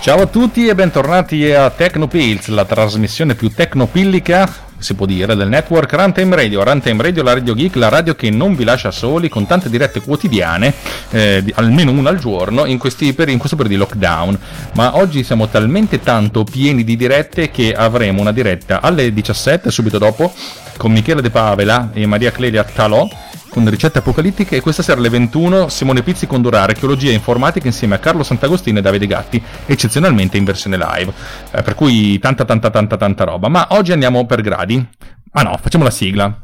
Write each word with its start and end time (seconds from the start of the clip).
Ciao 0.00 0.20
a 0.22 0.26
tutti 0.26 0.66
e 0.66 0.74
bentornati 0.74 1.52
a 1.52 1.70
Tecnopills, 1.70 2.48
la 2.48 2.64
trasmissione 2.64 3.34
più 3.34 3.50
tecnopillica 3.50 4.66
si 4.78 4.94
può 4.94 5.06
dire, 5.06 5.34
del 5.34 5.48
network 5.48 5.92
Runtime 5.92 6.36
Radio. 6.36 6.62
Runtime 6.62 7.02
Radio, 7.02 7.22
la 7.22 7.34
radio 7.34 7.54
geek, 7.54 7.74
la 7.76 7.88
radio 7.88 8.14
che 8.14 8.30
non 8.30 8.54
vi 8.54 8.64
lascia 8.64 8.90
soli, 8.90 9.28
con 9.28 9.46
tante 9.46 9.68
dirette 9.68 10.00
quotidiane, 10.00 10.72
eh, 11.10 11.44
almeno 11.54 11.90
una 11.90 12.10
al 12.10 12.18
giorno, 12.18 12.64
in, 12.64 12.78
per, 12.78 13.28
in 13.28 13.38
questo 13.38 13.56
periodo 13.56 13.68
di 13.68 13.76
lockdown. 13.76 14.38
Ma 14.74 14.96
oggi 14.96 15.24
siamo 15.24 15.48
talmente 15.48 16.00
tanto 16.00 16.44
pieni 16.44 16.84
di 16.84 16.96
dirette 16.96 17.50
che 17.50 17.72
avremo 17.72 18.20
una 18.20 18.32
diretta 18.32 18.80
alle 18.80 19.12
17, 19.12 19.70
subito 19.70 19.98
dopo, 19.98 20.32
con 20.76 20.92
Michele 20.92 21.22
De 21.22 21.30
Pavela 21.30 21.90
e 21.92 22.06
Maria 22.06 22.30
Clelia 22.30 22.62
Talò 22.62 23.08
con 23.48 23.68
ricette 23.68 23.98
apocalittiche 23.98 24.56
e 24.56 24.60
questa 24.60 24.82
sera 24.82 24.98
alle 24.98 25.08
21 25.08 25.68
Simone 25.68 26.02
Pizzi 26.02 26.26
condurrà 26.26 26.62
archeologia 26.62 27.10
e 27.10 27.14
informatica 27.14 27.66
insieme 27.66 27.94
a 27.94 27.98
Carlo 27.98 28.22
Sant'Agostino 28.22 28.78
e 28.78 28.82
Davide 28.82 29.06
Gatti, 29.06 29.42
eccezionalmente 29.66 30.36
in 30.36 30.44
versione 30.44 30.76
live. 30.76 31.12
Eh, 31.50 31.62
per 31.62 31.74
cui 31.74 32.18
tanta 32.18 32.44
tanta 32.44 32.70
tanta 32.70 32.96
tanta 32.96 33.24
roba. 33.24 33.48
Ma 33.48 33.68
oggi 33.70 33.92
andiamo 33.92 34.26
per 34.26 34.40
gradi. 34.40 34.86
Ma 35.32 35.42
no, 35.42 35.58
facciamo 35.60 35.84
la 35.84 35.90
sigla. 35.90 36.42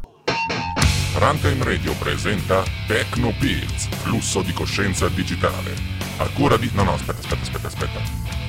Runtime 1.16 1.62
Radio 1.62 1.94
presenta 1.94 2.62
Tecno 2.86 3.33
Pills, 3.39 3.89
flusso 4.02 4.42
di 4.42 4.52
coscienza 4.52 5.08
digitale. 5.08 5.74
A 6.18 6.28
cura 6.33 6.56
di... 6.56 6.70
No, 6.74 6.83
no, 6.83 6.94
aspetta, 6.94 7.20
aspetta, 7.20 7.42
aspetta, 7.42 7.66
aspetta. 7.68 8.00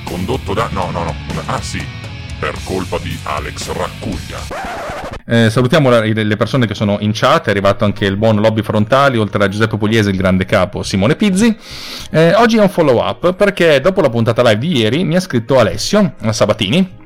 Condotto 0.04 0.52
da... 0.52 0.68
No, 0.72 0.90
no, 0.90 1.04
no. 1.04 1.14
Ah, 1.46 1.60
sì. 1.60 2.05
Per 2.38 2.54
colpa 2.64 2.98
di 2.98 3.18
Alex 3.22 3.72
Raccuglia. 3.72 4.38
Eh, 5.24 5.48
salutiamo 5.48 5.88
le 5.88 6.36
persone 6.36 6.66
che 6.66 6.74
sono 6.74 6.98
in 7.00 7.12
chat, 7.14 7.46
è 7.46 7.50
arrivato 7.50 7.86
anche 7.86 8.04
il 8.04 8.16
buon 8.16 8.36
Lobby 8.36 8.62
Frontali, 8.62 9.16
oltre 9.16 9.42
a 9.42 9.48
Giuseppe 9.48 9.78
Pugliese, 9.78 10.10
il 10.10 10.16
grande 10.16 10.44
capo 10.44 10.82
Simone 10.82 11.16
Pizzi. 11.16 11.56
Eh, 12.10 12.34
oggi 12.34 12.58
è 12.58 12.60
un 12.60 12.68
follow 12.68 12.98
up 12.98 13.32
perché 13.32 13.80
dopo 13.80 14.02
la 14.02 14.10
puntata 14.10 14.42
live 14.42 14.58
di 14.58 14.76
ieri 14.76 15.02
mi 15.04 15.16
ha 15.16 15.20
scritto 15.20 15.58
Alessio 15.58 16.14
Sabatini. 16.30 17.04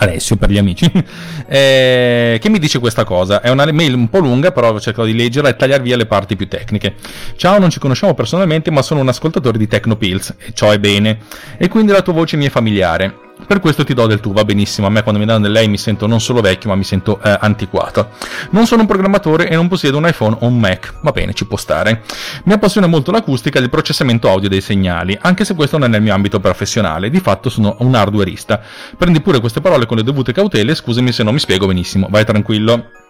Alessio 0.00 0.36
per 0.36 0.50
gli 0.50 0.58
amici, 0.58 0.90
eh, 1.46 2.38
che 2.40 2.48
mi 2.48 2.58
dice 2.58 2.80
questa 2.80 3.04
cosa. 3.04 3.40
È 3.40 3.50
una 3.50 3.70
mail 3.70 3.94
un 3.94 4.08
po' 4.08 4.18
lunga, 4.18 4.50
però 4.50 4.76
cercherò 4.80 5.06
di 5.06 5.14
leggerla 5.14 5.50
e 5.50 5.56
tagliare 5.56 5.82
via 5.82 5.96
le 5.96 6.06
parti 6.06 6.34
più 6.34 6.48
tecniche. 6.48 6.96
Ciao, 7.36 7.58
non 7.58 7.70
ci 7.70 7.78
conosciamo 7.78 8.14
personalmente, 8.14 8.72
ma 8.72 8.82
sono 8.82 9.00
un 9.00 9.08
ascoltatore 9.08 9.56
di 9.56 9.68
Tecnopills, 9.68 10.34
e 10.38 10.52
ciò 10.52 10.70
è 10.70 10.78
bene. 10.78 11.18
E 11.56 11.68
quindi 11.68 11.92
la 11.92 12.02
tua 12.02 12.12
voce 12.12 12.36
mi 12.36 12.46
è 12.46 12.50
familiare. 12.50 13.27
Per 13.46 13.60
questo 13.60 13.84
ti 13.84 13.94
do 13.94 14.06
del 14.06 14.20
tu, 14.20 14.32
va 14.32 14.44
benissimo. 14.44 14.86
A 14.86 14.90
me 14.90 15.02
quando 15.02 15.20
mi 15.20 15.26
danno 15.26 15.42
del 15.42 15.52
lei 15.52 15.68
mi 15.68 15.78
sento 15.78 16.06
non 16.06 16.20
solo 16.20 16.40
vecchio, 16.40 16.68
ma 16.68 16.76
mi 16.76 16.84
sento 16.84 17.20
eh, 17.22 17.36
antiquato. 17.40 18.10
Non 18.50 18.66
sono 18.66 18.82
un 18.82 18.86
programmatore 18.86 19.48
e 19.48 19.54
non 19.54 19.68
possiedo 19.68 19.96
un 19.96 20.06
iPhone 20.06 20.36
o 20.40 20.46
un 20.46 20.58
Mac. 20.58 20.94
Va 21.02 21.12
bene, 21.12 21.32
ci 21.32 21.46
può 21.46 21.56
stare. 21.56 22.02
Mi 22.44 22.52
appassiona 22.52 22.86
molto 22.86 23.10
l'acustica 23.10 23.58
e 23.58 23.62
il 23.62 23.70
processamento 23.70 24.28
audio 24.28 24.48
dei 24.48 24.60
segnali, 24.60 25.16
anche 25.20 25.44
se 25.44 25.54
questo 25.54 25.78
non 25.78 25.88
è 25.88 25.90
nel 25.90 26.02
mio 26.02 26.14
ambito 26.14 26.40
professionale. 26.40 27.10
Di 27.10 27.20
fatto 27.20 27.48
sono 27.48 27.76
un 27.80 27.94
hardwareista. 27.94 28.60
Prendi 28.96 29.20
pure 29.20 29.40
queste 29.40 29.60
parole 29.60 29.86
con 29.86 29.96
le 29.96 30.02
dovute 30.02 30.32
cautele, 30.32 30.74
scusami 30.74 31.12
se 31.12 31.22
non 31.22 31.32
mi 31.32 31.40
spiego 31.40 31.66
benissimo. 31.66 32.08
Vai 32.10 32.24
tranquillo. 32.24 33.07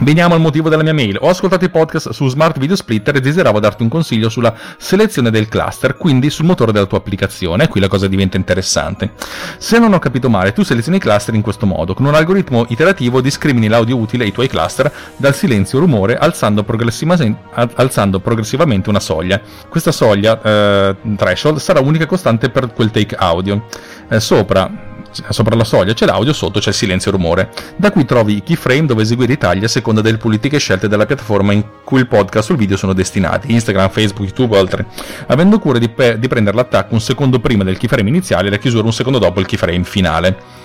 Veniamo 0.00 0.34
al 0.34 0.40
motivo 0.40 0.68
della 0.68 0.82
mia 0.82 0.92
mail. 0.92 1.18
Ho 1.20 1.28
ascoltato 1.28 1.64
i 1.64 1.68
podcast 1.68 2.10
su 2.10 2.28
Smart 2.28 2.58
Video 2.58 2.74
Splitter 2.74 3.14
e 3.14 3.20
desideravo 3.20 3.60
darti 3.60 3.84
un 3.84 3.88
consiglio 3.88 4.28
sulla 4.28 4.52
selezione 4.76 5.30
del 5.30 5.48
cluster, 5.48 5.96
quindi 5.96 6.30
sul 6.30 6.46
motore 6.46 6.72
della 6.72 6.86
tua 6.86 6.98
applicazione. 6.98 7.68
Qui 7.68 7.78
la 7.78 7.86
cosa 7.86 8.08
diventa 8.08 8.36
interessante. 8.36 9.12
Se 9.56 9.78
non 9.78 9.92
ho 9.92 10.00
capito 10.00 10.28
male, 10.28 10.52
tu 10.52 10.64
selezioni 10.64 10.96
i 10.96 11.00
cluster 11.00 11.32
in 11.34 11.42
questo 11.42 11.64
modo. 11.64 11.94
Con 11.94 12.06
un 12.06 12.14
algoritmo 12.14 12.66
iterativo 12.70 13.20
discrimini 13.20 13.68
l'audio 13.68 13.96
utile 13.96 14.24
ai 14.24 14.32
tuoi 14.32 14.48
cluster 14.48 14.92
dal 15.16 15.34
silenzio 15.34 15.78
rumore 15.78 16.16
alzando, 16.16 16.64
alzando 17.74 18.18
progressivamente 18.18 18.88
una 18.88 19.00
soglia. 19.00 19.40
Questa 19.68 19.92
soglia, 19.92 20.42
eh, 20.42 20.96
threshold, 21.14 21.58
sarà 21.58 21.78
unica 21.78 22.06
costante 22.06 22.50
per 22.50 22.72
quel 22.72 22.90
take 22.90 23.14
audio. 23.14 23.64
Eh, 24.08 24.18
sopra 24.18 24.92
sopra 25.28 25.54
la 25.54 25.64
soglia 25.64 25.94
c'è 25.94 26.06
l'audio, 26.06 26.32
sotto 26.32 26.60
c'è 26.60 26.70
il 26.70 26.74
silenzio 26.74 27.10
e 27.10 27.14
rumore. 27.14 27.50
Da 27.76 27.90
qui 27.90 28.04
trovi 28.04 28.36
i 28.36 28.42
keyframe 28.42 28.86
dove 28.86 29.02
eseguire 29.02 29.34
i 29.34 29.38
tagli 29.38 29.64
a 29.64 29.68
seconda 29.68 30.00
delle 30.00 30.16
politiche 30.16 30.58
scelte 30.58 30.88
dalla 30.88 31.06
piattaforma 31.06 31.52
in 31.52 31.64
cui 31.84 32.00
il 32.00 32.06
podcast 32.06 32.50
o 32.50 32.52
il 32.52 32.58
video 32.58 32.76
sono 32.76 32.92
destinati, 32.92 33.52
Instagram, 33.52 33.88
Facebook, 33.90 34.26
YouTube 34.26 34.56
o 34.56 34.60
altre, 34.60 34.86
avendo 35.26 35.58
cura 35.58 35.78
di, 35.78 35.88
pe- 35.88 36.18
di 36.18 36.28
prendere 36.28 36.56
l'attacco 36.56 36.94
un 36.94 37.00
secondo 37.00 37.38
prima 37.38 37.64
del 37.64 37.76
keyframe 37.76 38.08
iniziale 38.08 38.48
e 38.48 38.50
la 38.50 38.58
chiusura 38.58 38.84
un 38.84 38.92
secondo 38.92 39.18
dopo 39.18 39.40
il 39.40 39.46
keyframe 39.46 39.84
finale. 39.84 40.62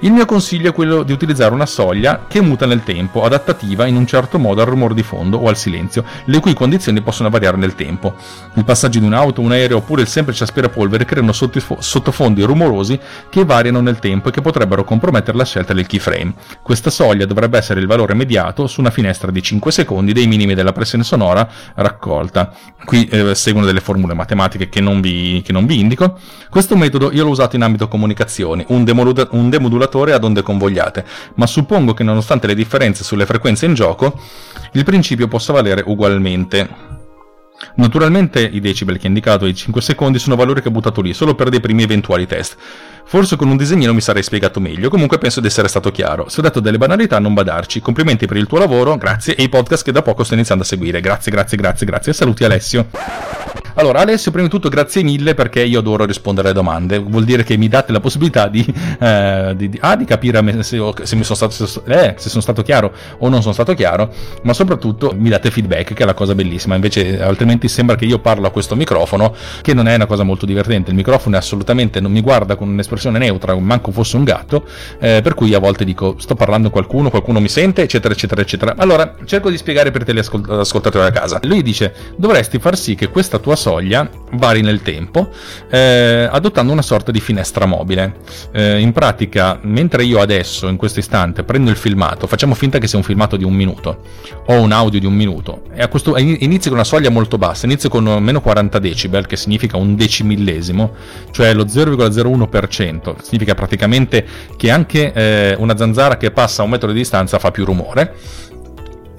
Il 0.00 0.12
mio 0.12 0.26
consiglio 0.26 0.70
è 0.70 0.72
quello 0.72 1.02
di 1.02 1.10
utilizzare 1.10 1.52
una 1.52 1.66
soglia 1.66 2.26
che 2.28 2.40
muta 2.40 2.66
nel 2.66 2.84
tempo, 2.84 3.24
adattativa 3.24 3.84
in 3.84 3.96
un 3.96 4.06
certo 4.06 4.38
modo 4.38 4.60
al 4.60 4.68
rumore 4.68 4.94
di 4.94 5.02
fondo 5.02 5.38
o 5.38 5.48
al 5.48 5.56
silenzio, 5.56 6.04
le 6.26 6.38
cui 6.38 6.54
condizioni 6.54 7.02
possono 7.02 7.30
variare 7.30 7.56
nel 7.56 7.74
tempo. 7.74 8.14
Il 8.54 8.64
passaggio 8.64 9.00
di 9.00 9.06
un'auto, 9.06 9.40
un 9.40 9.50
aereo 9.50 9.78
oppure 9.78 10.02
il 10.02 10.06
semplice 10.06 10.44
aspirapolvere 10.44 11.04
creano 11.04 11.32
sottofondi 11.32 12.44
rumorosi 12.44 12.96
che 13.28 13.44
variano 13.44 13.80
nel 13.80 13.98
tempo 13.98 14.28
e 14.28 14.30
che 14.30 14.40
potrebbero 14.40 14.84
compromettere 14.84 15.36
la 15.36 15.44
scelta 15.44 15.72
del 15.72 15.88
keyframe. 15.88 16.34
Questa 16.62 16.90
soglia 16.90 17.26
dovrebbe 17.26 17.58
essere 17.58 17.80
il 17.80 17.88
valore 17.88 18.12
immediato 18.12 18.68
su 18.68 18.78
una 18.78 18.90
finestra 18.90 19.32
di 19.32 19.42
5 19.42 19.72
secondi 19.72 20.12
dei 20.12 20.28
minimi 20.28 20.54
della 20.54 20.72
pressione 20.72 21.02
sonora 21.02 21.48
raccolta. 21.74 22.52
Qui 22.84 23.04
eh, 23.06 23.34
seguono 23.34 23.66
delle 23.66 23.80
formule 23.80 24.14
matematiche 24.14 24.68
che 24.68 24.80
non, 24.80 25.00
vi, 25.00 25.42
che 25.44 25.50
non 25.50 25.66
vi 25.66 25.80
indico. 25.80 26.16
Questo 26.48 26.76
metodo 26.76 27.10
io 27.12 27.24
l'ho 27.24 27.30
usato 27.30 27.56
in 27.56 27.62
ambito 27.62 27.88
comunicazioni, 27.88 28.64
un, 28.68 28.84
un 29.30 29.50
demodulatore 29.50 29.86
modulatore 29.88 30.12
ad 30.12 30.24
onde 30.24 30.42
convogliate, 30.42 31.04
ma 31.34 31.46
suppongo 31.46 31.94
che 31.94 32.04
nonostante 32.04 32.46
le 32.46 32.54
differenze 32.54 33.02
sulle 33.02 33.26
frequenze 33.26 33.66
in 33.66 33.74
gioco, 33.74 34.20
il 34.72 34.84
principio 34.84 35.26
possa 35.26 35.52
valere 35.52 35.82
ugualmente. 35.86 36.96
Naturalmente 37.74 38.40
i 38.40 38.60
decibel 38.60 38.98
che 38.98 39.06
ho 39.06 39.08
indicato 39.08 39.44
ai 39.44 39.54
5 39.54 39.82
secondi 39.82 40.20
sono 40.20 40.36
valori 40.36 40.62
che 40.62 40.68
ho 40.68 40.70
buttato 40.70 41.00
lì 41.00 41.12
solo 41.12 41.34
per 41.34 41.48
dei 41.48 41.58
primi 41.58 41.82
eventuali 41.82 42.24
test. 42.24 42.56
Forse 43.04 43.34
con 43.34 43.48
un 43.48 43.56
disegnino 43.56 43.92
mi 43.92 44.00
sarei 44.00 44.22
spiegato 44.22 44.60
meglio, 44.60 44.88
comunque 44.88 45.18
penso 45.18 45.40
di 45.40 45.48
essere 45.48 45.66
stato 45.66 45.90
chiaro. 45.90 46.28
Se 46.28 46.38
ho 46.38 46.42
detto 46.42 46.60
delle 46.60 46.78
banalità, 46.78 47.18
non 47.18 47.34
badarci. 47.34 47.80
Complimenti 47.80 48.26
per 48.26 48.36
il 48.36 48.46
tuo 48.46 48.58
lavoro, 48.58 48.96
grazie, 48.96 49.34
e 49.34 49.42
i 49.42 49.48
podcast 49.48 49.82
che 49.82 49.92
da 49.92 50.02
poco 50.02 50.22
sto 50.22 50.34
iniziando 50.34 50.62
a 50.62 50.66
seguire. 50.66 51.00
Grazie, 51.00 51.32
grazie, 51.32 51.56
grazie, 51.56 51.86
grazie. 51.86 52.12
Saluti 52.12 52.44
Alessio. 52.44 52.86
Allora, 53.78 54.00
Alessio, 54.00 54.32
prima 54.32 54.48
di 54.48 54.52
tutto 54.52 54.68
grazie 54.68 55.04
mille 55.04 55.34
perché 55.34 55.62
io 55.62 55.78
adoro 55.78 56.04
rispondere 56.04 56.48
alle 56.48 56.56
domande. 56.56 56.98
Vuol 56.98 57.22
dire 57.22 57.44
che 57.44 57.56
mi 57.56 57.68
date 57.68 57.92
la 57.92 58.00
possibilità 58.00 58.48
di, 58.48 58.66
eh, 58.98 59.52
di, 59.54 59.68
di, 59.68 59.78
ah, 59.80 59.94
di 59.94 60.04
capire 60.04 60.64
se, 60.64 60.82
se, 61.04 61.14
mi 61.14 61.22
sono 61.22 61.48
stato, 61.48 61.84
eh, 61.86 62.14
se 62.18 62.28
sono 62.28 62.42
stato 62.42 62.62
chiaro 62.62 62.92
o 63.18 63.28
non 63.28 63.40
sono 63.40 63.52
stato 63.54 63.74
chiaro, 63.74 64.12
ma 64.42 64.52
soprattutto 64.52 65.14
mi 65.16 65.28
date 65.28 65.52
feedback, 65.52 65.94
che 65.94 66.02
è 66.02 66.06
la 66.06 66.14
cosa 66.14 66.34
bellissima. 66.34 66.74
Invece, 66.74 67.22
altrimenti 67.22 67.68
sembra 67.68 67.94
che 67.94 68.04
io 68.04 68.18
parlo 68.18 68.48
a 68.48 68.50
questo 68.50 68.74
microfono, 68.74 69.32
che 69.62 69.74
non 69.74 69.86
è 69.86 69.94
una 69.94 70.06
cosa 70.06 70.24
molto 70.24 70.44
divertente. 70.44 70.90
Il 70.90 70.96
microfono 70.96 71.36
è 71.36 71.38
assolutamente, 71.38 72.00
non 72.00 72.10
mi 72.10 72.20
guarda 72.20 72.56
con 72.56 72.68
un'espressione 72.68 73.16
neutra, 73.20 73.54
manco 73.54 73.92
fosse 73.92 74.16
un 74.16 74.24
gatto, 74.24 74.64
eh, 74.98 75.20
per 75.22 75.34
cui 75.34 75.54
a 75.54 75.60
volte 75.60 75.84
dico 75.84 76.16
sto 76.18 76.34
parlando 76.34 76.66
a 76.66 76.70
qualcuno, 76.72 77.10
qualcuno 77.10 77.38
mi 77.38 77.48
sente, 77.48 77.82
eccetera, 77.82 78.12
eccetera, 78.12 78.40
eccetera. 78.40 78.74
Allora, 78.76 79.14
cerco 79.24 79.50
di 79.50 79.56
spiegare 79.56 79.92
per 79.92 80.02
te 80.02 80.12
gli 80.12 80.18
ascoltatori 80.18 81.04
da 81.04 81.12
casa. 81.12 81.38
Lui 81.44 81.62
dice, 81.62 81.94
dovresti 82.16 82.58
far 82.58 82.76
sì 82.76 82.96
che 82.96 83.08
questa 83.08 83.38
tua 83.38 83.54
soglia 83.68 84.08
vari 84.32 84.62
nel 84.62 84.80
tempo, 84.80 85.28
eh, 85.70 86.26
adottando 86.30 86.72
una 86.72 86.82
sorta 86.82 87.10
di 87.12 87.20
finestra 87.20 87.66
mobile. 87.66 88.14
Eh, 88.52 88.78
in 88.78 88.92
pratica, 88.92 89.58
mentre 89.62 90.04
io 90.04 90.20
adesso, 90.20 90.68
in 90.68 90.76
questo 90.76 91.00
istante, 91.00 91.44
prendo 91.44 91.70
il 91.70 91.76
filmato, 91.76 92.26
facciamo 92.26 92.54
finta 92.54 92.78
che 92.78 92.86
sia 92.86 92.96
un 92.96 93.04
filmato 93.04 93.36
di 93.36 93.44
un 93.44 93.52
minuto, 93.52 94.02
o 94.46 94.60
un 94.60 94.72
audio 94.72 94.98
di 94.98 95.04
un 95.06 95.14
minuto, 95.14 95.64
e 95.74 95.82
a 95.82 95.88
questo, 95.88 96.16
inizio 96.16 96.70
con 96.70 96.78
una 96.78 96.84
soglia 96.84 97.10
molto 97.10 97.36
bassa, 97.36 97.66
inizio 97.66 97.90
con 97.90 98.04
meno 98.22 98.40
40 98.40 98.78
decibel, 98.78 99.26
che 99.26 99.36
significa 99.36 99.76
un 99.76 99.94
decimillesimo, 99.96 100.94
cioè 101.30 101.52
lo 101.52 101.64
0,01%, 101.64 103.16
significa 103.22 103.54
praticamente 103.54 104.24
che 104.56 104.70
anche 104.70 105.12
eh, 105.12 105.56
una 105.58 105.76
zanzara 105.76 106.16
che 106.16 106.30
passa 106.30 106.62
a 106.62 106.64
un 106.64 106.70
metro 106.70 106.88
di 106.88 106.98
distanza 106.98 107.38
fa 107.38 107.50
più 107.50 107.66
rumore 107.66 108.14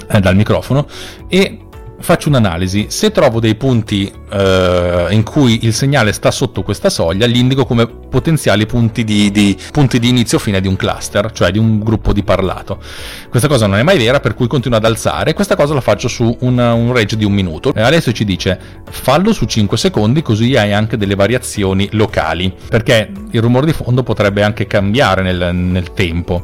eh, 0.10 0.20
dal 0.20 0.36
microfono, 0.36 0.88
e 1.28 1.66
faccio 2.00 2.30
un'analisi, 2.30 2.88
se 2.90 3.12
trovo 3.12 3.40
dei 3.40 3.56
punti 3.56 4.12
eh, 4.32 5.08
in 5.10 5.24
cui 5.24 5.66
il 5.66 5.74
segnale 5.74 6.12
sta 6.12 6.32
sotto 6.32 6.64
questa 6.64 6.90
soglia, 6.90 7.26
li 7.26 7.40
indico 7.40 7.66
come 7.66 7.88
potenziali 7.88 8.66
punti 8.66 9.04
di, 9.04 9.32
di, 9.32 9.58
punti 9.72 10.00
di 10.00 10.10
inizio 10.10 10.40
fine 10.40 10.60
di 10.60 10.68
un 10.68 10.76
cluster, 10.76 11.32
cioè 11.32 11.52
di 11.52 11.58
un 11.58 11.80
gruppo 11.80 12.12
di 12.12 12.24
parlato. 12.24 12.82
Questa 13.30 13.48
cosa 13.48 13.68
non 13.68 13.78
è 13.78 13.84
mai 13.84 13.98
vera, 13.98 14.20
per 14.20 14.34
cui 14.34 14.48
continuo 14.48 14.78
ad 14.78 14.86
alzare. 14.86 15.34
Questa 15.34 15.56
cosa 15.56 15.74
la 15.74 15.82
faccio 15.82 16.08
su 16.08 16.36
una, 16.42 16.74
un 16.74 16.94
range 16.94 17.16
di 17.16 17.26
un 17.26 17.32
minuto. 17.32 17.74
E 17.74 17.82
Alessio 17.82 18.12
ci 18.12 18.26
dice 18.26 18.60
fallo 18.90 19.32
su 19.32 19.46
5 19.46 19.78
secondi, 19.78 20.22
così 20.22 20.56
hai 20.56 20.74
anche 20.74 20.98
delle 20.98 21.16
variazioni 21.16 21.88
locali, 21.92 22.54
perché 22.70 23.12
il 23.32 23.42
rumore 23.42 23.68
di 23.68 23.74
fondo 23.74 24.04
potrebbe 24.04 24.44
anche 24.44 24.68
cambiare 24.68 25.22
nel, 25.22 25.56
nel 25.56 25.94
tempo. 25.94 26.44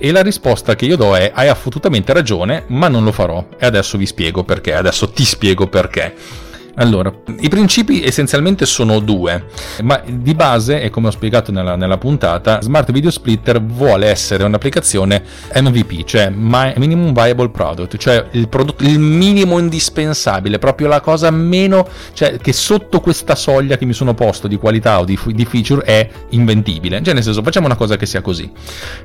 E 0.00 0.12
la 0.12 0.22
risposta 0.22 0.76
che 0.76 0.84
io 0.84 0.96
do 0.96 1.16
è: 1.16 1.32
hai 1.34 1.48
affottutamente 1.48 2.12
ragione, 2.12 2.64
ma 2.68 2.86
non 2.88 3.02
lo 3.02 3.10
farò. 3.10 3.44
E 3.58 3.66
adesso 3.66 3.98
vi 3.98 4.06
spiego 4.06 4.44
perché. 4.44 4.74
Adesso 4.74 4.87
ti 4.90 5.24
spiego 5.24 5.66
perché. 5.66 6.14
Allora, 6.78 7.12
i 7.40 7.48
principi 7.48 8.04
essenzialmente 8.04 8.64
sono 8.64 9.00
due, 9.00 9.46
ma 9.82 10.00
di 10.06 10.32
base, 10.34 10.80
e 10.80 10.90
come 10.90 11.08
ho 11.08 11.10
spiegato 11.10 11.50
nella, 11.50 11.74
nella 11.74 11.98
puntata, 11.98 12.60
Smart 12.60 12.92
Video 12.92 13.10
Splitter 13.10 13.60
vuole 13.60 14.06
essere 14.06 14.44
un'applicazione 14.44 15.24
MVP, 15.60 16.04
cioè 16.04 16.30
Minimum 16.30 17.12
Viable 17.12 17.48
Product, 17.48 17.96
cioè 17.96 18.26
il, 18.30 18.48
prodotto, 18.48 18.84
il 18.84 19.00
minimo 19.00 19.58
indispensabile, 19.58 20.60
proprio 20.60 20.86
la 20.86 21.00
cosa 21.00 21.30
meno, 21.32 21.86
cioè 22.12 22.36
che 22.38 22.52
sotto 22.52 23.00
questa 23.00 23.34
soglia 23.34 23.76
che 23.76 23.84
mi 23.84 23.92
sono 23.92 24.14
posto 24.14 24.46
di 24.46 24.56
qualità 24.56 25.00
o 25.00 25.04
di, 25.04 25.18
di 25.26 25.44
feature 25.44 25.82
è 25.82 26.08
inventibile. 26.30 27.02
Cioè, 27.02 27.12
nel 27.12 27.24
senso, 27.24 27.42
facciamo 27.42 27.66
una 27.66 27.76
cosa 27.76 27.96
che 27.96 28.06
sia 28.06 28.20
così. 28.20 28.48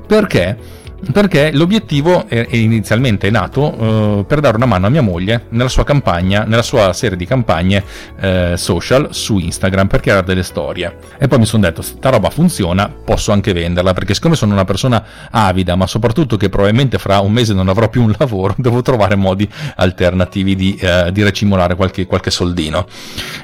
Perché? 0.06 0.82
Perché 1.12 1.52
l'obiettivo 1.52 2.28
è, 2.28 2.48
inizialmente 2.52 3.28
è 3.28 3.32
nato 3.32 3.62
uh, 3.62 4.26
per 4.26 4.40
dare 4.40 4.56
una 4.56 4.66
mano 4.66 4.88
a 4.88 4.90
mia 4.90 5.02
moglie 5.02 5.46
nella 5.50 5.70
sua 5.70 5.84
campagna, 5.84 6.44
nella 6.44 6.62
sua 6.62 6.94
serie 6.94 7.18
di 7.18 7.26
campagne 7.26 7.84
uh, 8.22 8.56
social 8.56 9.10
su 9.12 9.38
Instagram 9.38 9.88
per 9.88 10.00
creare 10.00 10.24
delle 10.24 10.44
storie. 10.44 10.98
E 11.18 11.28
poi 11.28 11.40
mi 11.40 11.46
sono 11.46 11.64
detto, 11.64 11.82
sta 11.82 12.10
roba 12.10 12.30
funziona, 12.30 12.88
posso 12.88 13.32
anche 13.32 13.54
venderla, 13.54 13.94
perché 13.94 14.14
siccome 14.14 14.36
sono 14.36 14.54
una 14.54 14.66
persona 14.66 15.04
avida, 15.32 15.76
ma 15.76 15.88
soprattutto 15.88 16.38
che 16.38 16.50
probabilmente 16.50 16.98
fra 16.98 17.20
un 17.20 17.32
mese 17.32 17.54
non 17.54 17.70
avrò 17.70 17.90
più 17.90 18.04
un 18.04 18.14
lavoro, 18.18 18.56
devo 18.60 18.82
trovare 18.82 19.16
modi 19.16 19.50
alternativi 19.76 20.56
di, 20.56 20.80
uh, 20.82 21.12
di 21.12 21.24
recimolare 21.24 21.76
qualche, 21.76 22.06
qualche 22.06 22.32
soldino. 22.32 22.86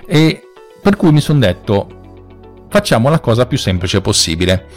E 0.07 0.43
per 0.81 0.95
cui 0.95 1.11
mi 1.11 1.19
sono 1.19 1.39
detto, 1.39 1.98
facciamo 2.69 3.09
la 3.09 3.19
cosa 3.19 3.45
più 3.45 3.57
semplice 3.57 3.99
possibile. 3.99 4.67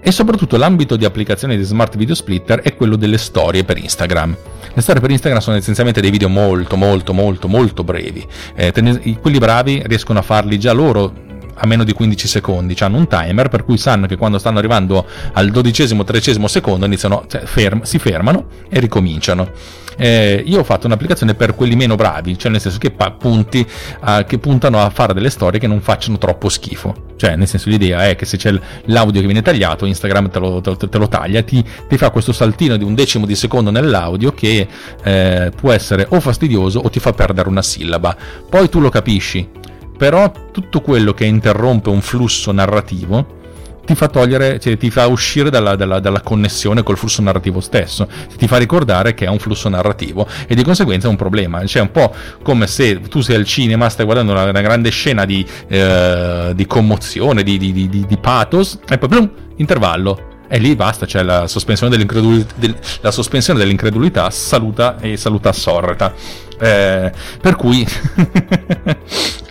E 0.00 0.12
soprattutto 0.12 0.56
l'ambito 0.56 0.96
di 0.96 1.04
applicazione 1.04 1.56
di 1.56 1.62
Smart 1.64 1.96
Video 1.96 2.14
Splitter 2.14 2.60
è 2.60 2.76
quello 2.76 2.96
delle 2.96 3.18
storie 3.18 3.64
per 3.64 3.78
Instagram. 3.78 4.36
Le 4.74 4.82
storie 4.82 5.00
per 5.00 5.10
Instagram 5.10 5.40
sono 5.40 5.56
essenzialmente 5.56 6.00
dei 6.00 6.10
video 6.10 6.28
molto 6.28 6.76
molto 6.76 7.12
molto 7.12 7.48
molto 7.48 7.82
brevi. 7.82 8.24
Eh, 8.54 8.72
quelli 9.20 9.38
bravi 9.38 9.82
riescono 9.86 10.20
a 10.20 10.22
farli 10.22 10.58
già 10.58 10.72
loro 10.72 11.26
a 11.58 11.66
meno 11.66 11.84
di 11.84 11.92
15 11.92 12.28
secondi, 12.28 12.76
hanno 12.80 12.96
un 12.96 13.08
timer 13.08 13.48
per 13.48 13.64
cui 13.64 13.78
sanno 13.78 14.06
che 14.06 14.16
quando 14.16 14.38
stanno 14.38 14.58
arrivando 14.58 15.06
al 15.32 15.50
dodicesimo, 15.50 16.04
tredicesimo 16.04 16.46
secondo 16.46 16.86
iniziano, 16.86 17.24
cioè, 17.28 17.42
ferm- 17.42 17.82
si 17.82 17.98
fermano 17.98 18.46
e 18.68 18.80
ricominciano 18.80 19.50
eh, 19.98 20.42
io 20.46 20.60
ho 20.60 20.64
fatto 20.64 20.86
un'applicazione 20.86 21.34
per 21.34 21.56
quelli 21.56 21.74
meno 21.74 21.96
bravi, 21.96 22.38
cioè 22.38 22.52
nel 22.52 22.60
senso 22.60 22.78
che, 22.78 22.92
punti, 23.18 23.66
uh, 24.00 24.24
che 24.24 24.38
puntano 24.38 24.80
a 24.80 24.90
fare 24.90 25.12
delle 25.12 25.28
storie 25.28 25.58
che 25.58 25.66
non 25.66 25.80
facciano 25.80 26.18
troppo 26.18 26.48
schifo. 26.48 27.06
Cioè, 27.16 27.34
nel 27.34 27.48
senso, 27.48 27.68
l'idea 27.68 28.06
è 28.06 28.14
che 28.14 28.24
se 28.24 28.36
c'è 28.36 28.52
l'audio 28.84 29.20
che 29.20 29.26
viene 29.26 29.42
tagliato, 29.42 29.86
Instagram 29.86 30.30
te 30.30 30.38
lo, 30.38 30.60
te 30.60 30.76
te 30.76 30.98
lo 30.98 31.08
taglia, 31.08 31.42
ti, 31.42 31.64
ti, 31.88 31.98
fa 31.98 32.10
questo 32.10 32.32
saltino 32.32 32.76
di 32.76 32.84
un 32.84 32.94
decimo 32.94 33.26
di 33.26 33.34
secondo 33.34 33.72
nell'audio 33.72 34.32
che 34.32 34.68
eh, 35.02 35.50
può 35.54 35.72
essere 35.72 36.06
o 36.10 36.20
fastidioso 36.20 36.78
o 36.78 36.88
ti 36.88 37.00
fa 37.00 37.12
perdere 37.12 37.48
una 37.48 37.62
sillaba. 37.62 38.16
Poi 38.48 38.68
tu 38.68 38.78
lo 38.78 38.90
capisci, 38.90 39.48
però 39.98 40.32
tutto 40.52 40.80
quello 40.80 41.12
che 41.12 41.24
interrompe 41.24 41.90
un 41.90 42.00
flusso 42.00 42.52
narrativo 42.52 43.36
ti 43.88 43.94
fa 43.94 44.08
togliere, 44.08 44.60
cioè 44.60 44.76
ti 44.76 44.90
fa 44.90 45.06
uscire 45.06 45.48
dalla, 45.48 45.74
dalla, 45.74 45.98
dalla, 45.98 46.20
connessione 46.20 46.82
col 46.82 46.98
flusso 46.98 47.22
narrativo 47.22 47.58
stesso, 47.60 48.06
ti 48.36 48.46
fa 48.46 48.58
ricordare 48.58 49.14
che 49.14 49.24
è 49.24 49.28
un 49.28 49.38
flusso 49.38 49.70
narrativo 49.70 50.28
e 50.46 50.54
di 50.54 50.62
conseguenza 50.62 51.06
è 51.06 51.10
un 51.10 51.16
problema. 51.16 51.64
Cioè, 51.64 51.80
è 51.80 51.84
un 51.86 51.90
po' 51.90 52.14
come 52.42 52.66
se 52.66 53.00
tu 53.00 53.22
sei 53.22 53.36
al 53.36 53.46
cinema, 53.46 53.88
stai 53.88 54.04
guardando 54.04 54.32
una, 54.32 54.42
una 54.42 54.60
grande 54.60 54.90
scena 54.90 55.24
di, 55.24 55.44
eh, 55.68 56.52
di 56.54 56.66
commozione, 56.66 57.42
di, 57.42 57.56
di, 57.56 57.72
di, 57.88 58.18
pathos, 58.20 58.78
e 58.86 58.98
poi 58.98 59.08
plum, 59.08 59.30
intervallo. 59.56 60.26
E 60.50 60.58
lì 60.58 60.76
basta, 60.76 61.06
c'è 61.06 61.12
cioè 61.12 61.22
la 61.22 61.46
sospensione 61.46 61.90
dell'incredulità, 61.90 62.54
la 63.00 63.10
sospensione 63.10 63.58
dell'incredulità 63.58 64.28
saluta 64.28 64.98
e 65.00 65.16
saluta 65.16 65.48
assorta. 65.48 66.12
Eh, 66.60 67.10
per 67.40 67.56
cui 67.56 67.86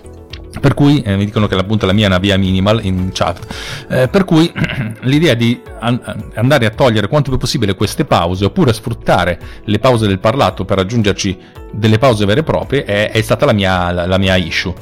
Per 0.59 0.74
cui 0.74 1.01
eh, 1.01 1.15
mi 1.15 1.25
dicono 1.25 1.48
che 1.48 1.56
appunto 1.56 1.86
la 1.86 1.94
mia 1.94 2.06
è 2.06 2.07
una 2.07 2.19
via 2.19 2.38
minimal 2.38 2.83
in 2.83 3.09
chat. 3.13 3.86
Eh, 3.89 4.07
per 4.07 4.25
cui 4.25 4.51
l'idea 5.01 5.33
di 5.33 5.62
an- 5.80 6.30
andare 6.36 6.65
a 6.65 6.69
togliere 6.69 7.07
quanto 7.07 7.30
più 7.30 7.39
possibile 7.39 7.75
queste 7.75 8.06
pause 8.06 8.45
oppure 8.45 8.74
sfruttare 8.74 9.39
le 9.65 9.80
pause 9.80 10.07
del 10.07 10.19
parlato 10.19 10.65
per 10.65 10.80
aggiungerci 10.80 11.38
delle 11.71 11.98
pause 11.98 12.25
vere 12.25 12.39
e 12.42 12.44
proprie 12.44 12.83
è, 12.83 13.12
è 13.12 13.21
stata 13.21 13.45
la 13.45 13.54
mia, 13.54 13.92
la, 13.92 14.06
la 14.06 14.18
mia 14.18 14.36
issue 14.36 14.74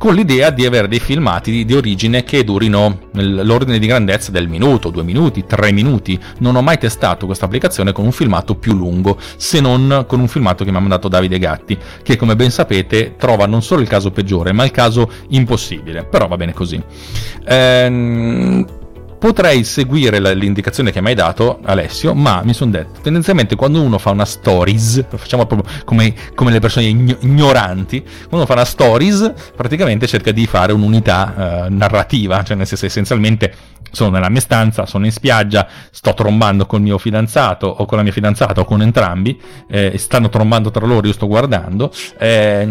con 0.00 0.14
l'idea 0.14 0.48
di 0.48 0.64
avere 0.64 0.88
dei 0.88 0.98
filmati 0.98 1.50
di, 1.50 1.64
di 1.66 1.74
origine 1.74 2.24
che 2.24 2.42
durino 2.42 3.00
l'ordine 3.12 3.78
di 3.78 3.86
grandezza 3.86 4.30
del 4.30 4.48
minuto, 4.48 4.88
due 4.88 5.02
minuti, 5.02 5.44
tre 5.44 5.72
minuti. 5.72 6.18
Non 6.38 6.56
ho 6.56 6.62
mai 6.62 6.78
testato 6.78 7.26
questa 7.26 7.44
applicazione 7.44 7.92
con 7.92 8.06
un 8.06 8.10
filmato 8.10 8.54
più 8.54 8.72
lungo, 8.72 9.18
se 9.36 9.60
non 9.60 10.06
con 10.08 10.20
un 10.20 10.26
filmato 10.26 10.64
che 10.64 10.70
mi 10.70 10.78
ha 10.78 10.80
mandato 10.80 11.08
Davide 11.08 11.38
Gatti, 11.38 11.76
che 12.02 12.16
come 12.16 12.34
ben 12.34 12.50
sapete 12.50 13.16
trova 13.18 13.44
non 13.44 13.62
solo 13.62 13.82
il 13.82 13.88
caso 13.88 14.10
peggiore, 14.10 14.52
ma 14.52 14.64
il 14.64 14.70
caso 14.70 15.10
impossibile. 15.28 16.04
Però 16.04 16.26
va 16.26 16.38
bene 16.38 16.54
così. 16.54 16.82
Ehm 17.44 18.78
potrei 19.20 19.64
seguire 19.64 20.18
l'indicazione 20.34 20.90
che 20.90 21.02
mi 21.02 21.08
hai 21.08 21.14
dato, 21.14 21.60
Alessio, 21.62 22.14
ma 22.14 22.40
mi 22.42 22.54
sono 22.54 22.70
detto, 22.70 23.02
tendenzialmente 23.02 23.54
quando 23.54 23.82
uno 23.82 23.98
fa 23.98 24.10
una 24.10 24.24
stories, 24.24 25.04
facciamo 25.14 25.44
proprio 25.44 25.70
come, 25.84 26.14
come 26.34 26.50
le 26.50 26.58
persone 26.58 26.86
ignoranti, 26.86 28.00
quando 28.00 28.36
uno 28.36 28.46
fa 28.46 28.54
una 28.54 28.64
stories, 28.64 29.32
praticamente 29.54 30.06
cerca 30.06 30.32
di 30.32 30.46
fare 30.46 30.72
un'unità 30.72 31.66
eh, 31.66 31.68
narrativa, 31.68 32.42
cioè 32.42 32.56
nel 32.56 32.66
senso 32.66 32.86
essenzialmente 32.86 33.54
sono 33.92 34.10
nella 34.10 34.28
mia 34.28 34.40
stanza, 34.40 34.86
sono 34.86 35.04
in 35.04 35.12
spiaggia, 35.12 35.66
sto 35.90 36.14
trombando 36.14 36.66
col 36.66 36.80
mio 36.80 36.98
fidanzato 36.98 37.66
o 37.66 37.84
con 37.86 37.98
la 37.98 38.04
mia 38.04 38.12
fidanzata 38.12 38.60
o 38.60 38.64
con 38.64 38.82
entrambi, 38.82 39.38
eh, 39.68 39.98
stanno 39.98 40.28
trombando 40.28 40.70
tra 40.70 40.86
loro, 40.86 41.06
io 41.06 41.12
sto 41.12 41.26
guardando, 41.26 41.92
eh, 42.18 42.66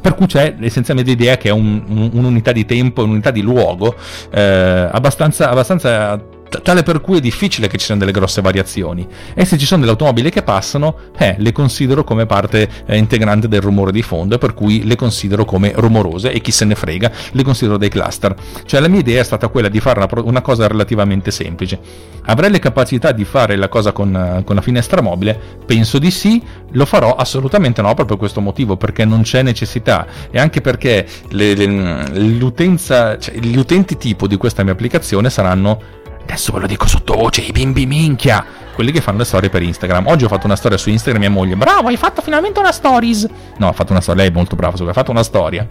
per 0.00 0.14
cui 0.14 0.26
c'è 0.26 0.56
essenzialmente 0.60 1.12
l'idea 1.12 1.36
che 1.36 1.48
è 1.48 1.52
un, 1.52 1.82
un, 1.88 2.10
un'unità 2.12 2.52
di 2.52 2.64
tempo, 2.64 3.02
un'unità 3.02 3.30
di 3.30 3.42
luogo 3.42 3.96
eh, 4.30 4.88
abbastanza, 4.90 5.50
abbastanza 5.50 5.81
abbastanza 5.88 6.41
tale 6.60 6.82
per 6.82 7.00
cui 7.00 7.18
è 7.18 7.20
difficile 7.20 7.68
che 7.68 7.78
ci 7.78 7.86
siano 7.86 8.00
delle 8.00 8.12
grosse 8.12 8.40
variazioni. 8.40 9.06
E 9.34 9.44
se 9.44 9.56
ci 9.56 9.66
sono 9.66 9.80
delle 9.80 9.92
automobili 9.92 10.30
che 10.30 10.42
passano, 10.42 10.96
eh, 11.16 11.36
le 11.38 11.52
considero 11.52 12.04
come 12.04 12.26
parte 12.26 12.68
eh, 12.86 12.96
integrante 12.96 13.48
del 13.48 13.60
rumore 13.60 13.92
di 13.92 14.02
fondo, 14.02 14.38
per 14.38 14.54
cui 14.54 14.84
le 14.84 14.96
considero 14.96 15.44
come 15.44 15.72
rumorose 15.74 16.32
e 16.32 16.40
chi 16.40 16.50
se 16.50 16.64
ne 16.64 16.74
frega, 16.74 17.10
le 17.32 17.42
considero 17.42 17.78
dei 17.78 17.88
cluster. 17.88 18.34
Cioè 18.64 18.80
la 18.80 18.88
mia 18.88 19.00
idea 19.00 19.20
è 19.20 19.24
stata 19.24 19.48
quella 19.48 19.68
di 19.68 19.80
fare 19.80 20.00
una, 20.00 20.22
una 20.22 20.40
cosa 20.40 20.66
relativamente 20.66 21.30
semplice. 21.30 21.78
Avrei 22.24 22.50
le 22.50 22.58
capacità 22.58 23.12
di 23.12 23.24
fare 23.24 23.56
la 23.56 23.68
cosa 23.68 23.92
con, 23.92 24.42
con, 24.44 24.54
la 24.54 24.62
finestra 24.62 25.00
mobile? 25.00 25.38
Penso 25.64 25.98
di 25.98 26.10
sì, 26.10 26.40
lo 26.72 26.84
farò 26.84 27.14
assolutamente 27.14 27.80
no, 27.80 27.88
proprio 27.88 28.06
per 28.06 28.16
questo 28.18 28.40
motivo, 28.40 28.76
perché 28.76 29.04
non 29.04 29.22
c'è 29.22 29.42
necessità 29.42 30.06
e 30.30 30.38
anche 30.38 30.60
perché 30.60 31.06
le, 31.30 31.54
le, 31.54 32.18
l'utenza, 32.18 33.18
cioè, 33.18 33.34
gli 33.36 33.56
utenti 33.56 33.96
tipo 33.96 34.26
di 34.26 34.36
questa 34.36 34.62
mia 34.62 34.72
applicazione 34.72 35.30
saranno 35.30 36.00
Adesso 36.22 36.52
ve 36.52 36.60
lo 36.60 36.66
dico 36.66 36.86
sottovoce, 36.86 37.42
i 37.42 37.52
bimbi 37.52 37.86
minchia. 37.86 38.44
Quelli 38.74 38.90
che 38.90 39.00
fanno 39.00 39.18
le 39.18 39.24
storie 39.24 39.50
per 39.50 39.62
Instagram. 39.62 40.06
Oggi 40.06 40.24
ho 40.24 40.28
fatto 40.28 40.46
una 40.46 40.56
storia 40.56 40.78
su 40.78 40.88
Instagram 40.88 41.20
mia 41.20 41.30
moglie. 41.30 41.56
Bravo, 41.56 41.88
hai 41.88 41.96
fatto 41.96 42.22
finalmente 42.22 42.58
una 42.58 42.72
stories. 42.72 43.28
No, 43.58 43.68
ha 43.68 43.72
fatto 43.72 43.92
una 43.92 44.00
storia. 44.00 44.22
Lei 44.22 44.30
è 44.30 44.34
molto 44.34 44.56
brava, 44.56 44.76
ha 44.88 44.92
fatto 44.92 45.10
una 45.10 45.22
storia. 45.22 45.66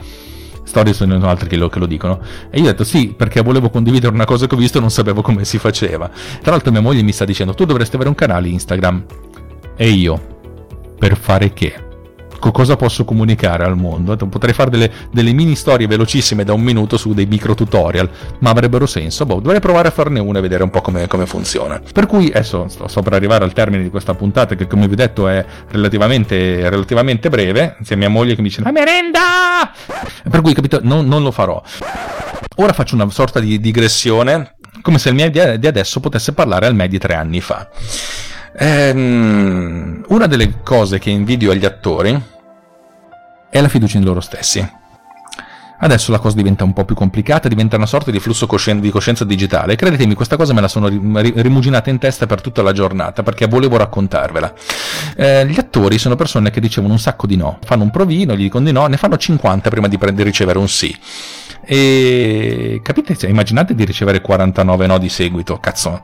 Storie 0.64 0.94
sono 0.94 1.28
altri 1.28 1.50
che 1.50 1.56
lo, 1.58 1.68
che 1.68 1.80
lo 1.80 1.88
dicono. 1.88 2.20
E 2.50 2.60
io 2.60 2.66
ho 2.66 2.68
detto 2.68 2.84
sì, 2.84 3.14
perché 3.18 3.42
volevo 3.42 3.70
condividere 3.70 4.14
una 4.14 4.26
cosa 4.26 4.46
che 4.46 4.54
ho 4.54 4.58
visto 4.58 4.78
e 4.78 4.82
non 4.82 4.92
sapevo 4.92 5.22
come 5.22 5.46
si 5.46 5.58
faceva. 5.58 6.10
Tra 6.42 6.52
l'altro 6.52 6.72
mia 6.72 6.82
moglie 6.82 7.02
mi 7.02 7.12
sta 7.12 7.26
dicendo, 7.26 7.54
tu 7.54 7.66
dovresti 7.66 7.96
avere 7.96 8.10
un 8.10 8.16
canale 8.16 8.48
Instagram. 8.50 9.04
E 9.76 9.90
io, 9.90 10.22
per 11.00 11.18
fare 11.18 11.54
che? 11.54 11.90
Cosa 12.50 12.76
posso 12.76 13.06
comunicare 13.06 13.64
al 13.64 13.78
mondo. 13.78 14.16
Potrei 14.16 14.54
fare 14.54 14.72
delle, 14.72 14.92
delle, 15.12 15.32
mini 15.34 15.56
storie 15.56 15.86
velocissime 15.86 16.44
da 16.44 16.54
un 16.54 16.62
minuto 16.62 16.98
su 16.98 17.14
dei 17.14 17.28
micro 17.28 17.54
tutorial, 17.54 18.10
ma 18.40 18.50
avrebbero 18.50 18.88
senso. 18.88 19.26
Boh, 19.26 19.40
dovrei 19.40 19.60
provare 19.60 19.90
a 19.90 19.92
farne 19.92 20.20
una 20.20 20.40
e 20.40 20.42
vedere 20.42 20.64
un 20.64 20.72
po' 20.72 20.82
come, 20.82 21.06
come 21.08 21.28
funziona. 21.28 21.80
Per 21.94 22.08
cui 22.08 22.28
adesso 22.28 22.68
sto, 22.68 22.88
sto, 22.88 23.02
per 23.04 23.14
arrivare 23.14 23.44
al 23.44 23.54
termine 23.54 23.84
di 23.84 23.90
questa 23.90 24.16
puntata, 24.16 24.56
che 24.56 24.66
come 24.66 24.88
vi 24.88 24.94
ho 24.94 24.96
detto 24.98 25.28
è 25.28 25.46
relativamente, 25.70 26.68
relativamente 26.70 27.30
breve. 27.30 27.76
Insieme 27.78 28.06
a 28.06 28.10
mia 28.10 28.18
moglie 28.18 28.34
che 28.34 28.42
mi 28.42 28.48
dice: 28.48 28.62
La 28.62 28.72
merenda! 28.72 29.72
Per 30.28 30.42
cui, 30.42 30.54
capito, 30.54 30.80
non, 30.82 31.06
non 31.06 31.22
lo 31.22 31.30
farò. 31.32 31.62
Ora 32.56 32.74
faccio 32.74 32.96
una 32.96 33.10
sorta 33.10 33.40
di 33.40 33.60
digressione, 33.60 34.56
come 34.82 34.98
se 34.98 35.10
il 35.10 35.16
mio 35.16 35.30
di 35.30 35.40
adesso 35.40 36.00
potesse 36.00 36.34
parlare 36.34 36.66
al 36.66 36.76
me 36.76 36.88
di 36.88 36.98
tre 36.98 37.16
anni 37.16 37.42
fa. 37.42 37.70
Ehm, 38.58 40.04
una 40.10 40.28
delle 40.28 40.62
cose 40.64 41.00
che 41.00 41.10
invidio 41.10 41.52
agli 41.52 41.66
attori 41.66 42.22
è 43.52 43.62
la 43.62 43.68
fiducia 43.68 43.98
in 43.98 44.06
loro 44.06 44.22
stessi. 44.22 44.80
Adesso 45.84 46.12
la 46.12 46.20
cosa 46.20 46.36
diventa 46.36 46.64
un 46.64 46.74
po' 46.74 46.86
più 46.86 46.94
complicata, 46.94 47.48
diventa 47.48 47.76
una 47.76 47.88
sorta 47.88 48.12
di 48.12 48.20
flusso 48.20 48.46
coscien- 48.46 48.80
di 48.80 48.92
coscienza 48.92 49.26
digitale. 49.26 49.76
Credetemi, 49.76 50.14
questa 50.14 50.38
cosa 50.38 50.54
me 50.54 50.62
la 50.62 50.68
sono 50.68 50.88
ri- 50.88 51.34
rimuginata 51.36 51.90
in 51.90 51.98
testa 51.98 52.28
per 52.28 52.40
tutta 52.40 52.62
la 52.62 52.72
giornata 52.72 53.24
perché 53.24 53.48
volevo 53.48 53.78
raccontarvela. 53.78 54.54
Eh, 55.16 55.48
gli 55.48 55.58
attori 55.58 55.98
sono 55.98 56.16
persone 56.16 56.52
che 56.52 56.60
ricevono 56.60 56.94
un 56.94 57.00
sacco 57.00 57.26
di 57.26 57.36
no, 57.36 57.58
fanno 57.66 57.82
un 57.84 57.90
provino, 57.90 58.36
gli 58.36 58.44
dicono 58.44 58.66
di 58.66 58.72
no, 58.72 58.86
ne 58.86 58.98
fanno 58.98 59.18
50 59.18 59.70
prima 59.72 59.88
di, 59.88 59.98
pre- 59.98 60.14
di 60.14 60.22
ricevere 60.22 60.60
un 60.60 60.70
sì. 60.70 60.96
E 61.66 62.80
capite? 62.84 63.18
Cioè, 63.18 63.30
immaginate 63.32 63.74
di 63.74 63.84
ricevere 63.84 64.22
49 64.22 64.86
no 64.86 65.00
di 65.00 65.10
seguito, 65.10 65.58
cazzo, 65.58 66.04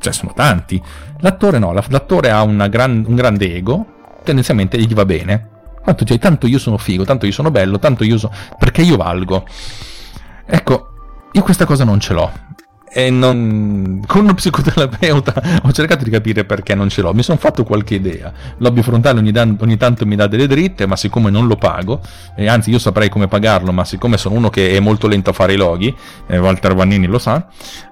cioè 0.00 0.12
sono 0.14 0.32
tanti. 0.34 0.82
L'attore 1.18 1.58
no, 1.58 1.72
l'attore 1.72 2.30
ha 2.30 2.44
gran, 2.68 3.04
un 3.06 3.14
grande 3.14 3.54
ego, 3.54 3.86
tendenzialmente 4.24 4.78
gli 4.78 4.94
va 4.94 5.04
bene 5.04 5.56
tanto, 5.88 6.04
cioè, 6.04 6.18
tanto 6.18 6.46
io 6.46 6.58
sono 6.58 6.76
figo, 6.76 7.04
tanto 7.04 7.24
io 7.24 7.32
sono 7.32 7.50
bello, 7.50 7.78
tanto 7.78 8.04
io 8.04 8.18
so... 8.18 8.30
perché 8.58 8.82
io 8.82 8.96
valgo. 8.96 9.46
Ecco, 10.44 10.88
io 11.32 11.42
questa 11.42 11.64
cosa 11.64 11.84
non 11.84 12.00
ce 12.00 12.12
l'ho 12.12 12.47
e 12.90 13.10
non... 13.10 14.02
con 14.06 14.22
uno 14.22 14.34
psicoterapeuta 14.34 15.60
ho 15.62 15.72
cercato 15.72 16.04
di 16.04 16.10
capire 16.10 16.44
perché 16.44 16.74
non 16.74 16.88
ce 16.88 17.02
l'ho. 17.02 17.12
Mi 17.12 17.22
sono 17.22 17.38
fatto 17.38 17.64
qualche 17.64 17.94
idea. 17.94 18.32
L'hobby 18.58 18.82
frontale 18.82 19.18
ogni, 19.18 19.32
dan- 19.32 19.56
ogni, 19.60 19.76
tanto 19.76 20.06
mi 20.06 20.16
dà 20.16 20.26
delle 20.26 20.46
dritte, 20.46 20.86
ma 20.86 20.96
siccome 20.96 21.30
non 21.30 21.46
lo 21.46 21.56
pago, 21.56 22.00
e 22.36 22.48
anzi 22.48 22.70
io 22.70 22.78
saprei 22.78 23.08
come 23.08 23.28
pagarlo, 23.28 23.72
ma 23.72 23.84
siccome 23.84 24.16
sono 24.16 24.34
uno 24.34 24.50
che 24.50 24.76
è 24.76 24.80
molto 24.80 25.06
lento 25.06 25.30
a 25.30 25.32
fare 25.32 25.54
i 25.54 25.56
loghi, 25.56 25.94
e 26.26 26.38
Walter 26.38 26.74
Vannini 26.74 27.06
lo 27.06 27.18
sa, 27.18 27.46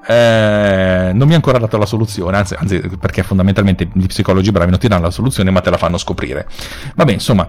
eh, 0.07 1.11
non 1.13 1.27
mi 1.27 1.33
ha 1.33 1.37
ancora 1.37 1.59
dato 1.59 1.77
la 1.77 1.87
soluzione, 1.87 2.37
anzi, 2.37 2.55
anzi, 2.57 2.81
perché 3.01 3.23
fondamentalmente 3.23 3.89
gli 3.93 4.07
psicologi 4.07 4.51
bravi 4.51 4.71
non 4.71 4.79
ti 4.79 4.89
danno 4.89 5.03
la 5.03 5.11
soluzione, 5.11 5.51
ma 5.51 5.61
te 5.61 5.71
la 5.71 5.79
fanno 5.79 5.99
scoprire. 5.99 6.47
Vabbè, 6.95 7.13
insomma, 7.13 7.49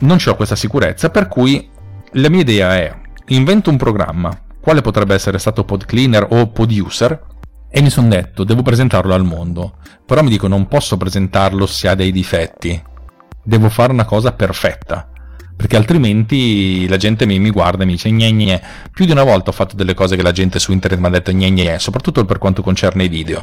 non 0.00 0.18
ho 0.24 0.34
questa 0.34 0.56
sicurezza, 0.56 1.10
per 1.10 1.28
cui 1.28 1.68
la 2.12 2.28
mia 2.28 2.40
idea 2.40 2.76
è 2.76 2.94
invento 3.28 3.70
un 3.70 3.76
programma 3.76 4.36
quale 4.62 4.80
potrebbe 4.80 5.14
essere 5.14 5.38
stato 5.38 5.64
PodCleaner 5.64 6.28
o 6.30 6.46
PodUser, 6.46 7.30
e 7.74 7.80
mi 7.80 7.88
sono 7.90 8.08
detto, 8.08 8.44
devo 8.44 8.60
presentarlo 8.60 9.14
al 9.14 9.24
mondo. 9.24 9.78
Però 10.04 10.22
mi 10.22 10.28
dico, 10.28 10.46
non 10.46 10.68
posso 10.68 10.98
presentarlo 10.98 11.66
se 11.66 11.88
ha 11.88 11.94
dei 11.94 12.12
difetti. 12.12 12.80
Devo 13.42 13.70
fare 13.70 13.92
una 13.92 14.04
cosa 14.04 14.32
perfetta. 14.32 15.08
Perché 15.56 15.76
altrimenti 15.76 16.86
la 16.86 16.98
gente 16.98 17.24
mi, 17.24 17.38
mi 17.38 17.50
guarda 17.50 17.82
e 17.82 17.86
mi 17.86 17.92
dice 17.92 18.10
gne 18.10 18.30
gne. 18.32 18.62
Più 18.92 19.06
di 19.06 19.12
una 19.12 19.22
volta 19.22 19.50
ho 19.50 19.52
fatto 19.54 19.74
delle 19.74 19.94
cose 19.94 20.16
che 20.16 20.22
la 20.22 20.32
gente 20.32 20.58
su 20.58 20.72
internet 20.72 21.00
mi 21.00 21.06
ha 21.06 21.10
detto 21.10 21.32
gne 21.32 21.50
gne, 21.50 21.78
soprattutto 21.78 22.24
per 22.26 22.36
quanto 22.36 22.62
concerne 22.62 23.04
i 23.04 23.08
video. 23.08 23.42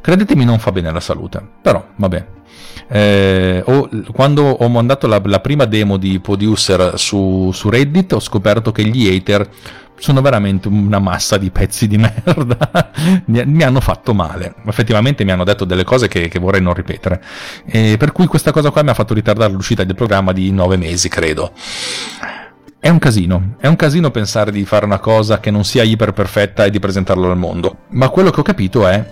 Credetemi, 0.00 0.44
non 0.44 0.58
fa 0.58 0.72
bene 0.72 0.88
alla 0.88 1.00
salute. 1.00 1.40
Però, 1.62 1.86
vabbè. 1.94 2.26
Eh, 2.88 3.62
ho, 3.64 3.88
quando 4.12 4.42
ho 4.42 4.68
mandato 4.68 5.06
la, 5.06 5.20
la, 5.24 5.40
prima 5.40 5.66
demo 5.66 5.98
di 5.98 6.18
Producer 6.18 6.98
su, 6.98 7.50
su 7.52 7.70
Reddit, 7.70 8.12
ho 8.14 8.20
scoperto 8.20 8.72
che 8.72 8.84
gli 8.84 9.08
hater 9.08 9.48
sono 10.02 10.20
veramente 10.20 10.66
una 10.66 10.98
massa 10.98 11.38
di 11.38 11.50
pezzi 11.50 11.86
di 11.86 11.96
merda. 11.96 12.90
mi 13.26 13.62
hanno 13.62 13.80
fatto 13.80 14.12
male. 14.12 14.56
Effettivamente 14.66 15.22
mi 15.22 15.30
hanno 15.30 15.44
detto 15.44 15.64
delle 15.64 15.84
cose 15.84 16.08
che, 16.08 16.26
che 16.26 16.40
vorrei 16.40 16.60
non 16.60 16.74
ripetere. 16.74 17.22
E 17.64 17.96
per 17.96 18.10
cui 18.10 18.26
questa 18.26 18.50
cosa 18.50 18.70
qua 18.70 18.82
mi 18.82 18.90
ha 18.90 18.94
fatto 18.94 19.14
ritardare 19.14 19.52
l'uscita 19.52 19.84
del 19.84 19.94
programma 19.94 20.32
di 20.32 20.50
nove 20.50 20.76
mesi, 20.76 21.08
credo. 21.08 21.52
È 22.80 22.88
un 22.88 22.98
casino, 22.98 23.54
è 23.60 23.68
un 23.68 23.76
casino 23.76 24.10
pensare 24.10 24.50
di 24.50 24.64
fare 24.64 24.84
una 24.84 24.98
cosa 24.98 25.38
che 25.38 25.52
non 25.52 25.64
sia 25.64 25.84
iper 25.84 26.12
perfetta 26.12 26.64
e 26.64 26.70
di 26.70 26.80
presentarlo 26.80 27.30
al 27.30 27.38
mondo. 27.38 27.82
Ma 27.90 28.08
quello 28.08 28.30
che 28.30 28.40
ho 28.40 28.42
capito 28.42 28.88
è 28.88 29.08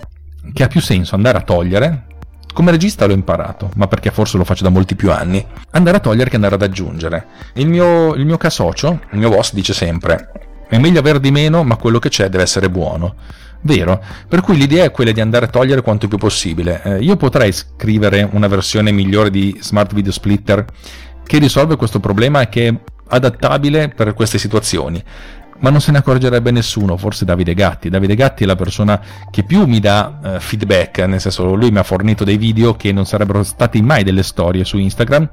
che 0.51 0.63
ha 0.63 0.67
più 0.67 0.81
senso 0.81 1.15
andare 1.15 1.37
a 1.37 1.41
togliere. 1.41 2.07
Come 2.51 2.71
regista 2.71 3.05
l'ho 3.05 3.13
imparato, 3.13 3.69
ma 3.75 3.87
perché 3.87 4.11
forse 4.11 4.35
lo 4.35 4.43
faccio 4.43 4.65
da 4.65 4.69
molti 4.69 4.95
più 4.95 5.09
anni. 5.09 5.45
Andare 5.69 5.95
a 5.95 5.99
togliere 6.01 6.29
che 6.29 6.35
andare 6.35 6.55
ad 6.55 6.63
aggiungere. 6.63 7.27
Il 7.53 7.69
mio, 7.69 8.13
il 8.13 8.25
mio 8.25 8.35
casocio, 8.35 8.99
il 9.11 9.17
mio 9.17 9.29
boss, 9.29 9.53
dice 9.53 9.71
sempre: 9.71 10.50
è 10.71 10.77
meglio 10.77 10.99
aver 10.99 11.19
di 11.19 11.31
meno, 11.31 11.65
ma 11.65 11.75
quello 11.75 11.99
che 11.99 12.07
c'è 12.07 12.29
deve 12.29 12.43
essere 12.43 12.69
buono. 12.69 13.15
Vero? 13.63 14.01
Per 14.25 14.39
cui 14.39 14.55
l'idea 14.55 14.85
è 14.85 14.91
quella 14.91 15.11
di 15.11 15.19
andare 15.19 15.45
a 15.45 15.49
togliere 15.49 15.81
quanto 15.81 16.07
più 16.07 16.17
possibile. 16.17 16.81
Eh, 16.81 16.99
io 16.99 17.17
potrei 17.17 17.51
scrivere 17.51 18.27
una 18.31 18.47
versione 18.47 18.91
migliore 18.91 19.29
di 19.29 19.57
Smart 19.59 19.93
Video 19.93 20.13
Splitter 20.13 20.65
che 21.25 21.39
risolve 21.39 21.75
questo 21.75 21.99
problema 21.99 22.39
e 22.39 22.47
che 22.47 22.67
è 22.69 22.75
adattabile 23.09 23.89
per 23.89 24.13
queste 24.13 24.37
situazioni 24.37 25.03
ma 25.61 25.69
non 25.69 25.79
se 25.79 25.91
ne 25.91 25.99
accorgerebbe 25.99 26.51
nessuno, 26.51 26.97
forse 26.97 27.23
Davide 27.23 27.53
Gatti. 27.53 27.89
Davide 27.89 28.15
Gatti 28.15 28.43
è 28.43 28.47
la 28.47 28.55
persona 28.55 28.99
che 29.29 29.43
più 29.43 29.65
mi 29.65 29.79
dà 29.79 30.19
uh, 30.21 30.39
feedback, 30.39 30.99
nel 30.99 31.21
senso 31.21 31.53
lui 31.53 31.71
mi 31.71 31.77
ha 31.77 31.83
fornito 31.83 32.23
dei 32.23 32.37
video 32.37 32.75
che 32.75 32.91
non 32.91 33.05
sarebbero 33.05 33.43
stati 33.43 33.81
mai 33.81 34.03
delle 34.03 34.23
storie 34.23 34.65
su 34.65 34.77
Instagram, 34.77 35.29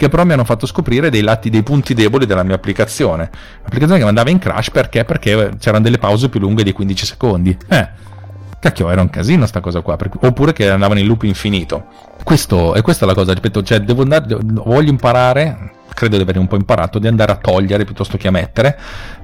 che 0.00 0.08
però 0.08 0.24
mi 0.24 0.32
hanno 0.32 0.44
fatto 0.44 0.64
scoprire 0.64 1.10
dei 1.10 1.20
lati, 1.20 1.50
dei 1.50 1.62
punti 1.62 1.92
deboli 1.92 2.24
della 2.24 2.42
mia 2.42 2.54
applicazione. 2.54 3.28
L'applicazione 3.62 4.00
che 4.00 4.08
andava 4.08 4.30
in 4.30 4.38
crash 4.38 4.70
perché? 4.70 5.04
Perché 5.04 5.50
c'erano 5.58 5.84
delle 5.84 5.98
pause 5.98 6.30
più 6.30 6.40
lunghe 6.40 6.62
di 6.62 6.72
15 6.72 7.04
secondi. 7.04 7.54
Eh, 7.68 7.88
cacchio, 8.58 8.90
era 8.90 9.02
un 9.02 9.10
casino 9.10 9.44
sta 9.44 9.60
cosa 9.60 9.82
qua, 9.82 9.96
perché, 9.96 10.16
oppure 10.22 10.54
che 10.54 10.70
andavano 10.70 11.00
in 11.00 11.06
loop 11.06 11.24
infinito. 11.24 11.84
Questo, 12.24 12.74
e 12.74 12.80
questa 12.80 13.04
è 13.04 13.08
la 13.08 13.12
cosa, 13.14 13.34
ripeto, 13.34 13.62
cioè 13.62 13.80
devo 13.80 14.00
andare, 14.00 14.38
voglio 14.40 14.88
imparare, 14.88 15.72
credo 15.92 16.16
di 16.16 16.22
avere 16.22 16.38
un 16.38 16.46
po' 16.46 16.56
imparato, 16.56 16.98
di 16.98 17.06
andare 17.06 17.32
a 17.32 17.36
togliere 17.36 17.84
piuttosto 17.84 18.16
che 18.16 18.28
a 18.28 18.30
mettere, 18.30 18.78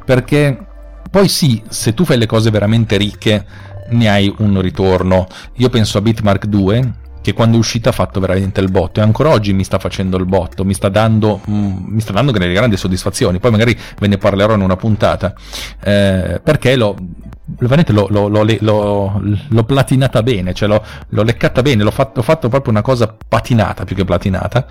perché 0.04 0.58
poi 1.10 1.28
sì, 1.28 1.62
se 1.70 1.94
tu 1.94 2.04
fai 2.04 2.18
le 2.18 2.26
cose 2.26 2.50
veramente 2.50 2.98
ricche 2.98 3.46
ne 3.88 4.10
hai 4.10 4.34
un 4.40 4.60
ritorno. 4.60 5.26
Io 5.54 5.70
penso 5.70 5.96
a 5.96 6.02
Bitmark 6.02 6.44
2 6.44 7.04
che 7.26 7.32
quando 7.32 7.56
è 7.56 7.58
uscita 7.58 7.88
ha 7.88 7.92
fatto 7.92 8.20
veramente 8.20 8.60
il 8.60 8.70
botto. 8.70 9.00
E 9.00 9.02
ancora 9.02 9.30
oggi 9.30 9.52
mi 9.52 9.64
sta 9.64 9.80
facendo 9.80 10.16
il 10.16 10.26
botto, 10.26 10.64
mi 10.64 10.74
sta 10.74 10.88
dando, 10.88 11.40
mm, 11.50 11.76
mi 11.88 12.00
sta 12.00 12.12
dando 12.12 12.30
delle 12.30 12.52
grandi 12.52 12.76
soddisfazioni, 12.76 13.40
poi 13.40 13.50
magari 13.50 13.76
ve 13.98 14.06
ne 14.06 14.16
parlerò 14.16 14.54
in 14.54 14.60
una 14.60 14.76
puntata, 14.76 15.34
eh, 15.82 16.40
perché 16.40 16.76
l'ho, 16.76 16.94
veramente 17.58 17.92
l'ho, 17.92 18.06
l'ho, 18.08 18.28
l'ho, 18.28 19.20
l'ho, 19.48 19.64
platinata 19.64 20.22
bene, 20.22 20.54
cioè 20.54 20.68
l'ho, 20.68 21.22
leccata 21.24 21.62
bene, 21.62 21.82
l'ho 21.82 21.90
fatto, 21.90 22.22
fatto 22.22 22.48
proprio 22.48 22.70
una 22.70 22.82
cosa 22.82 23.12
patinata 23.28 23.82
più 23.82 23.96
che 23.96 24.04
platinata, 24.04 24.64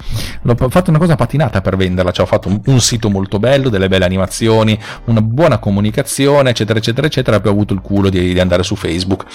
l'ho 0.43 0.55
fatto 0.69 0.91
una 0.91 0.99
cosa 0.99 1.15
patinata 1.15 1.59
per 1.59 1.75
venderla, 1.75 2.11
cioè 2.11 2.23
ho 2.25 2.29
fatto 2.29 2.47
un, 2.47 2.61
un 2.67 2.79
sito 2.79 3.09
molto 3.09 3.37
bello, 3.37 3.67
delle 3.67 3.89
belle 3.89 4.05
animazioni, 4.05 4.79
una 5.05 5.21
buona 5.21 5.57
comunicazione, 5.57 6.51
eccetera, 6.51 6.79
eccetera, 6.79 7.07
eccetera, 7.07 7.35
e 7.35 7.41
poi 7.41 7.49
ho 7.51 7.53
avuto 7.53 7.73
il 7.73 7.81
culo 7.81 8.07
di, 8.07 8.31
di 8.31 8.39
andare 8.39 8.63
su 8.63 8.77
Facebook. 8.77 9.25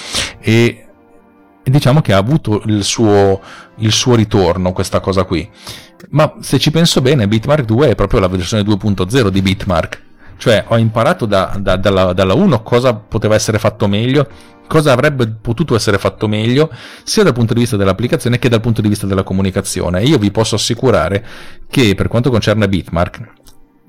E 0.40 0.86
e 1.62 1.70
diciamo 1.70 2.00
che 2.00 2.12
ha 2.12 2.18
avuto 2.18 2.62
il 2.66 2.82
suo, 2.84 3.40
il 3.76 3.92
suo 3.92 4.14
ritorno 4.14 4.72
questa 4.72 5.00
cosa 5.00 5.24
qui. 5.24 5.48
Ma 6.10 6.34
se 6.40 6.58
ci 6.58 6.70
penso 6.70 7.00
bene, 7.00 7.28
Bitmark 7.28 7.64
2 7.64 7.90
è 7.90 7.94
proprio 7.94 8.20
la 8.20 8.28
versione 8.28 8.62
2.0 8.62 9.28
di 9.28 9.42
Bitmark. 9.42 10.02
Cioè 10.38 10.64
ho 10.68 10.78
imparato 10.78 11.26
da, 11.26 11.54
da, 11.60 11.76
dalla, 11.76 12.14
dalla 12.14 12.32
1 12.32 12.62
cosa 12.62 12.94
poteva 12.94 13.34
essere 13.34 13.58
fatto 13.58 13.86
meglio, 13.86 14.26
cosa 14.66 14.92
avrebbe 14.92 15.28
potuto 15.28 15.74
essere 15.74 15.98
fatto 15.98 16.28
meglio, 16.28 16.70
sia 17.02 17.22
dal 17.22 17.34
punto 17.34 17.52
di 17.52 17.60
vista 17.60 17.76
dell'applicazione 17.76 18.38
che 18.38 18.48
dal 18.48 18.62
punto 18.62 18.80
di 18.80 18.88
vista 18.88 19.06
della 19.06 19.22
comunicazione. 19.22 20.02
Io 20.02 20.16
vi 20.16 20.30
posso 20.30 20.54
assicurare 20.54 21.26
che 21.68 21.94
per 21.94 22.08
quanto 22.08 22.30
concerne 22.30 22.70
Bitmark, 22.70 23.32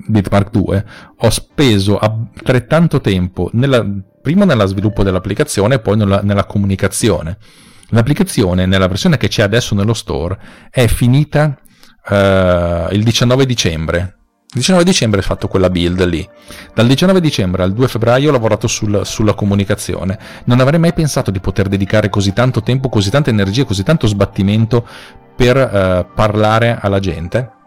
Bitmark 0.08 0.50
2, 0.52 0.86
ho 1.20 1.30
speso 1.30 1.98
altrettanto 1.98 3.00
tempo 3.00 3.50
nella, 3.54 3.86
prima 4.22 4.46
nella 4.46 4.66
sviluppo 4.66 5.04
dell'applicazione 5.04 5.76
e 5.76 5.80
poi 5.80 5.98
nella, 5.98 6.22
nella 6.22 6.46
comunicazione. 6.46 7.38
L'applicazione, 7.90 8.66
nella 8.66 8.88
versione 8.88 9.18
che 9.18 9.28
c'è 9.28 9.42
adesso 9.42 9.76
nello 9.76 9.94
store, 9.94 10.38
è 10.70 10.88
finita 10.88 11.58
uh, 12.10 12.94
il 12.94 13.02
19 13.04 13.46
dicembre. 13.46 14.16
Il 14.54 14.60
19 14.60 14.84
dicembre 14.84 15.20
ho 15.20 15.24
fatto 15.24 15.48
quella 15.48 15.70
build 15.70 16.06
lì. 16.06 16.28
Dal 16.74 16.88
19 16.88 17.20
dicembre 17.20 17.64
al 17.64 17.74
2 17.74 17.88
febbraio 17.88 18.30
ho 18.30 18.32
lavorato 18.32 18.68
sul, 18.68 19.02
sulla 19.06 19.34
comunicazione. 19.34 20.18
Non 20.46 20.60
avrei 20.62 20.80
mai 20.80 20.94
pensato 20.94 21.32
di 21.32 21.40
poter 21.40 21.68
dedicare 21.68 22.10
così 22.10 22.32
tanto 22.32 22.62
tempo, 22.62 22.88
così 22.88 23.10
tanta 23.10 23.30
energia, 23.30 23.66
così 23.66 23.84
tanto 23.84 24.08
sbattimento 24.08 24.88
per 25.36 25.58
uh, 25.58 26.14
parlare 26.14 26.78
alla 26.80 27.00
gente 27.00 27.60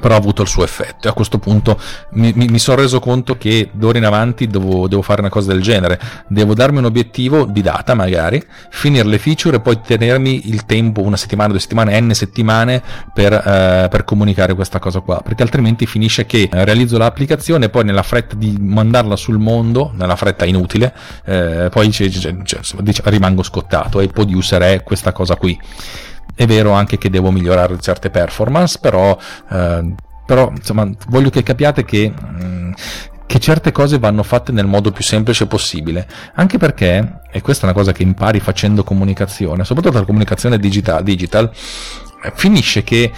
però 0.00 0.14
ha 0.14 0.18
avuto 0.18 0.42
il 0.42 0.48
suo 0.48 0.64
effetto 0.64 1.06
e 1.06 1.10
a 1.10 1.12
questo 1.12 1.38
punto 1.38 1.78
mi, 2.12 2.32
mi, 2.34 2.46
mi 2.46 2.58
sono 2.58 2.80
reso 2.80 2.98
conto 2.98 3.36
che 3.36 3.68
d'ora 3.72 3.98
in 3.98 4.04
avanti 4.04 4.46
devo, 4.46 4.88
devo, 4.88 5.02
fare 5.02 5.20
una 5.20 5.30
cosa 5.30 5.52
del 5.52 5.62
genere. 5.62 6.00
Devo 6.26 6.54
darmi 6.54 6.78
un 6.78 6.86
obiettivo 6.86 7.44
di 7.44 7.60
data 7.60 7.94
magari 7.94 8.42
finire 8.70 9.06
le 9.06 9.18
feature 9.18 9.56
e 9.56 9.60
poi 9.60 9.80
tenermi 9.80 10.48
il 10.48 10.64
tempo 10.64 11.02
una 11.02 11.16
settimana, 11.16 11.50
due 11.50 11.60
settimane, 11.60 12.00
n 12.00 12.14
settimane 12.14 12.82
per, 13.12 13.32
eh, 13.32 13.88
per 13.90 14.04
comunicare 14.04 14.54
questa 14.54 14.78
cosa 14.78 15.00
qua 15.00 15.20
perché 15.22 15.42
altrimenti 15.42 15.86
finisce 15.86 16.26
che 16.26 16.48
realizzo 16.50 16.98
l'applicazione 16.98 17.66
e 17.66 17.68
poi 17.68 17.84
nella 17.84 18.02
fretta 18.02 18.34
di 18.34 18.56
mandarla 18.58 19.16
sul 19.16 19.38
mondo 19.38 19.92
nella 19.94 20.16
fretta 20.16 20.44
inutile 20.44 20.94
eh, 21.24 21.68
poi 21.70 21.88
c- 21.90 22.08
c- 22.08 22.42
c- 22.42 23.00
rimango 23.04 23.42
scottato 23.42 24.00
e 24.00 24.04
il 24.04 24.12
producer 24.12 24.62
è 24.62 24.82
questa 24.82 25.12
cosa 25.12 25.36
qui 25.36 25.58
è 26.34 26.46
vero 26.46 26.72
anche 26.72 26.98
che 26.98 27.10
devo 27.10 27.30
migliorare 27.30 27.78
certe 27.80 28.10
performance, 28.10 28.78
però, 28.80 29.16
eh, 29.50 29.94
però 30.26 30.50
insomma, 30.50 30.88
voglio 31.08 31.30
che 31.30 31.42
capiate 31.42 31.84
che, 31.84 32.12
mm, 32.12 32.72
che 33.26 33.38
certe 33.38 33.72
cose 33.72 33.98
vanno 33.98 34.22
fatte 34.22 34.52
nel 34.52 34.66
modo 34.66 34.92
più 34.92 35.02
semplice 35.02 35.46
possibile, 35.46 36.06
anche 36.34 36.58
perché, 36.58 37.20
e 37.30 37.40
questa 37.40 37.62
è 37.62 37.70
una 37.70 37.78
cosa 37.78 37.92
che 37.92 38.02
impari 38.02 38.40
facendo 38.40 38.84
comunicazione, 38.84 39.64
soprattutto 39.64 39.98
la 39.98 40.04
comunicazione 40.04 40.58
digital, 40.58 41.02
digital 41.02 41.50
finisce 42.34 42.84
che 42.84 43.10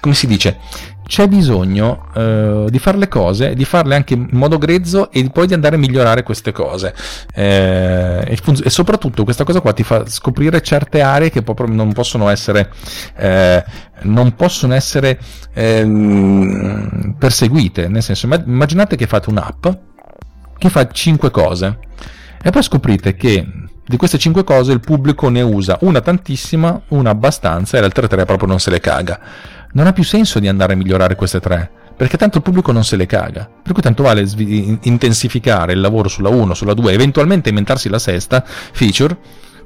come 0.00 0.14
si 0.14 0.26
dice, 0.26 0.58
c'è 1.06 1.28
bisogno 1.28 2.06
eh, 2.14 2.66
di 2.68 2.78
fare 2.78 2.96
le 2.96 3.08
cose, 3.08 3.54
di 3.54 3.64
farle 3.64 3.94
anche 3.94 4.14
in 4.14 4.28
modo 4.32 4.58
grezzo 4.58 5.10
e 5.10 5.28
poi 5.30 5.46
di 5.46 5.54
andare 5.54 5.76
a 5.76 5.78
migliorare 5.78 6.22
queste 6.22 6.52
cose. 6.52 6.94
Eh, 7.34 8.24
e, 8.26 8.36
fun- 8.36 8.60
e, 8.62 8.70
soprattutto 8.70 9.24
questa 9.24 9.44
cosa 9.44 9.60
qua 9.60 9.72
ti 9.72 9.82
fa 9.82 10.06
scoprire 10.06 10.60
certe 10.62 11.00
aree 11.00 11.30
che 11.30 11.42
proprio 11.42 11.66
non 11.66 11.92
possono 11.92 12.28
essere, 12.28 12.70
eh, 13.16 13.64
non 14.02 14.34
possono 14.34 14.74
essere 14.74 15.18
ehm, 15.52 17.16
perseguite. 17.18 17.88
Nel 17.88 18.02
senso, 18.02 18.26
immaginate 18.26 18.96
che 18.96 19.06
fate 19.06 19.30
un'app 19.30 19.66
che 20.58 20.70
fa 20.70 20.88
5 20.88 21.30
cose 21.32 21.78
e 22.40 22.50
poi 22.50 22.62
scoprite 22.62 23.16
che 23.16 23.44
di 23.84 23.96
queste 23.96 24.16
5 24.16 24.44
cose 24.44 24.70
il 24.70 24.78
pubblico 24.78 25.28
ne 25.28 25.42
usa 25.42 25.76
una 25.80 26.00
tantissima, 26.00 26.80
una 26.88 27.10
abbastanza 27.10 27.76
e 27.76 27.80
le 27.80 27.86
altre 27.86 28.06
3 28.06 28.24
proprio 28.24 28.48
non 28.48 28.60
se 28.60 28.70
le 28.70 28.78
caga 28.78 29.20
non 29.72 29.86
ha 29.86 29.92
più 29.92 30.04
senso 30.04 30.38
di 30.38 30.48
andare 30.48 30.72
a 30.72 30.76
migliorare 30.76 31.14
queste 31.14 31.40
tre, 31.40 31.70
perché 31.96 32.16
tanto 32.16 32.38
il 32.38 32.42
pubblico 32.42 32.72
non 32.72 32.84
se 32.84 32.96
le 32.96 33.06
caga. 33.06 33.48
Per 33.62 33.72
cui 33.72 33.82
tanto 33.82 34.02
vale 34.02 34.26
intensificare 34.82 35.72
il 35.72 35.80
lavoro 35.80 36.08
sulla 36.08 36.28
1, 36.28 36.54
sulla 36.54 36.74
2, 36.74 36.92
eventualmente 36.92 37.48
inventarsi 37.48 37.88
la 37.88 37.98
sesta 37.98 38.44
feature, 38.44 39.16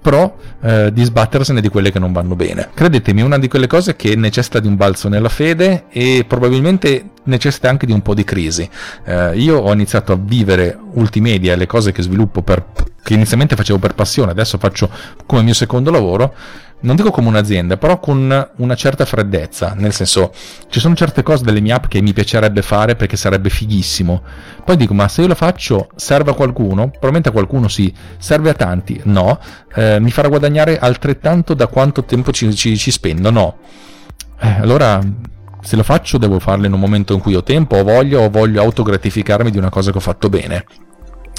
però 0.06 0.36
eh, 0.62 0.92
di 0.92 1.02
sbattersene 1.02 1.60
di 1.60 1.68
quelle 1.68 1.90
che 1.90 1.98
non 1.98 2.12
vanno 2.12 2.36
bene. 2.36 2.68
Credetemi, 2.72 3.22
è 3.22 3.24
una 3.24 3.38
di 3.38 3.48
quelle 3.48 3.66
cose 3.66 3.96
che 3.96 4.14
necessita 4.14 4.60
di 4.60 4.68
un 4.68 4.76
balzo 4.76 5.08
nella 5.08 5.28
fede 5.28 5.86
e 5.90 6.24
probabilmente 6.28 7.10
necessita 7.24 7.68
anche 7.68 7.86
di 7.86 7.92
un 7.92 8.02
po' 8.02 8.14
di 8.14 8.22
crisi. 8.22 8.68
Eh, 9.04 9.36
io 9.36 9.58
ho 9.58 9.72
iniziato 9.72 10.12
a 10.12 10.18
vivere 10.20 10.78
Ultimedia, 10.92 11.56
le 11.56 11.66
cose 11.66 11.90
che 11.90 12.02
sviluppo 12.02 12.42
per, 12.42 12.64
che 13.06 13.14
inizialmente 13.14 13.54
facevo 13.54 13.78
per 13.78 13.94
passione, 13.94 14.32
adesso 14.32 14.58
faccio 14.58 14.90
come 15.26 15.42
mio 15.42 15.54
secondo 15.54 15.92
lavoro 15.92 16.34
non 16.78 16.94
dico 16.94 17.10
come 17.10 17.28
un'azienda, 17.28 17.78
però 17.78 17.98
con 17.98 18.50
una 18.56 18.74
certa 18.74 19.06
freddezza, 19.06 19.74
nel 19.76 19.92
senso 19.92 20.32
ci 20.68 20.78
sono 20.78 20.94
certe 20.94 21.22
cose 21.22 21.42
delle 21.42 21.60
mie 21.60 21.72
app 21.72 21.86
che 21.86 22.02
mi 22.02 22.12
piacerebbe 22.12 22.60
fare 22.62 22.96
perché 22.96 23.16
sarebbe 23.16 23.48
fighissimo. 23.48 24.22
Poi 24.62 24.76
dico, 24.76 24.92
ma 24.92 25.08
se 25.08 25.22
io 25.22 25.28
lo 25.28 25.34
faccio 25.34 25.88
serve 25.96 26.32
a 26.32 26.34
qualcuno? 26.34 26.88
Probabilmente 26.88 27.30
a 27.30 27.32
qualcuno 27.32 27.68
sì, 27.68 27.92
serve 28.18 28.50
a 28.50 28.54
tanti? 28.54 29.00
No. 29.04 29.38
Eh, 29.74 29.98
mi 30.00 30.10
farà 30.10 30.28
guadagnare 30.28 30.78
altrettanto 30.78 31.54
da 31.54 31.66
quanto 31.66 32.04
tempo 32.04 32.30
ci, 32.30 32.54
ci, 32.54 32.76
ci 32.76 32.90
spendo? 32.90 33.30
No. 33.30 33.56
Eh, 34.38 34.56
allora 34.60 35.00
se 35.62 35.76
lo 35.76 35.82
faccio 35.82 36.18
devo 36.18 36.38
farlo 36.38 36.66
in 36.66 36.72
un 36.72 36.80
momento 36.80 37.14
in 37.14 37.20
cui 37.20 37.34
ho 37.34 37.42
tempo, 37.42 37.76
ho 37.76 37.84
voglia 37.84 38.18
o 38.18 38.28
voglio 38.28 38.60
autogratificarmi 38.60 39.50
di 39.50 39.58
una 39.58 39.70
cosa 39.70 39.92
che 39.92 39.96
ho 39.96 40.02
fatto 40.02 40.28
bene 40.28 40.64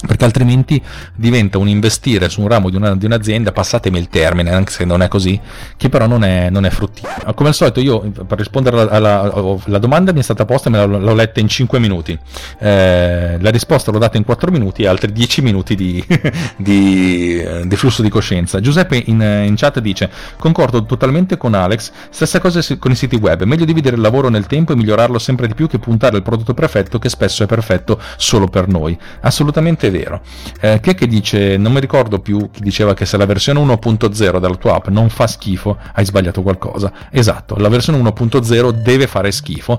perché 0.05 0.25
altrimenti 0.25 0.81
diventa 1.15 1.57
un 1.57 1.67
investire 1.67 2.29
su 2.29 2.41
un 2.41 2.47
ramo 2.47 2.69
di, 2.69 2.75
una, 2.75 2.95
di, 2.95 3.05
un'azienda, 3.05 3.51
passatemi 3.51 3.97
il 3.97 4.09
termine, 4.09 4.51
anche 4.51 4.71
se 4.71 4.85
non 4.85 5.01
è 5.01 5.07
così, 5.07 5.39
che 5.75 5.89
però 5.89 6.05
non 6.05 6.23
è, 6.23 6.49
non 6.51 6.65
è 6.65 6.69
fruttino. 6.69 7.07
Come 7.33 7.49
al 7.49 7.55
solito 7.55 7.79
io, 7.79 7.99
per 7.99 8.37
rispondere 8.37 8.79
alla, 8.79 8.91
alla, 8.91 9.59
alla 9.65 9.77
domanda 9.79 10.13
mi 10.13 10.19
è 10.19 10.23
stata 10.23 10.45
posta 10.45 10.69
me 10.69 10.85
l'ho, 10.85 10.99
l'ho 10.99 11.13
letta 11.15 11.39
in 11.39 11.47
5 11.47 11.79
minuti, 11.79 12.17
eh, 12.59 13.37
la 13.39 13.49
risposta 13.49 13.91
l'ho 13.91 13.97
data 13.97 14.17
in 14.17 14.23
4 14.23 14.51
minuti 14.51 14.83
e 14.83 14.87
altri 14.87 15.11
10 15.11 15.41
minuti 15.41 15.75
di, 15.75 16.03
di, 16.57 17.43
di 17.65 17.75
flusso 17.75 18.03
di 18.03 18.09
coscienza. 18.09 18.59
Giuseppe 18.59 19.01
in, 19.03 19.21
in, 19.21 19.55
chat 19.55 19.79
dice, 19.79 20.11
concordo 20.37 20.85
totalmente 20.85 21.37
con 21.37 21.55
Alex, 21.55 21.91
stessa 22.11 22.39
cosa 22.39 22.61
con 22.77 22.91
i 22.91 22.95
siti 22.95 23.15
web, 23.15 23.41
meglio 23.43 23.65
dividere 23.65 23.95
il 23.95 24.01
lavoro 24.01 24.29
nel 24.29 24.45
tempo 24.45 24.73
e 24.73 24.75
migliorarlo 24.75 25.17
sempre 25.17 25.47
di 25.47 25.55
più 25.55 25.67
che 25.67 25.79
puntare 25.79 26.17
al 26.17 26.21
prodotto 26.21 26.53
perfetto 26.53 26.99
che 26.99 27.09
spesso 27.09 27.41
è 27.43 27.47
perfetto 27.47 27.99
solo 28.17 28.47
per 28.47 28.67
noi. 28.67 28.97
Assolutamente 29.21 29.86
è 29.87 29.91
vero. 29.91 30.21
Eh, 30.61 30.79
che, 30.79 30.93
che 30.93 31.07
dice, 31.07 31.57
non 31.57 31.71
mi 31.71 31.79
ricordo 31.79 32.19
più 32.19 32.49
chi 32.51 32.61
diceva 32.61 32.93
che 32.93 33.05
se 33.05 33.17
la 33.17 33.25
versione 33.25 33.59
1.0 33.59 34.39
della 34.39 34.55
tua 34.55 34.75
app 34.75 34.87
non 34.87 35.09
fa 35.09 35.27
schifo, 35.27 35.77
hai 35.93 36.05
sbagliato 36.05 36.41
qualcosa. 36.41 36.91
Esatto, 37.09 37.55
la 37.55 37.69
versione 37.69 37.99
1.0 37.99 38.69
deve 38.69 39.07
fare 39.07 39.31
schifo, 39.31 39.77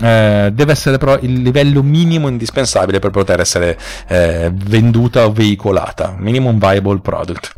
eh, 0.00 0.50
deve 0.52 0.72
essere 0.72 0.98
però 0.98 1.18
il 1.20 1.42
livello 1.42 1.82
minimo 1.82 2.28
indispensabile 2.28 2.98
per 2.98 3.10
poter 3.10 3.40
essere 3.40 3.78
eh, 4.08 4.50
venduta 4.52 5.24
o 5.26 5.32
veicolata. 5.32 6.14
Minimum 6.16 6.58
viable 6.58 7.00
product. 7.00 7.52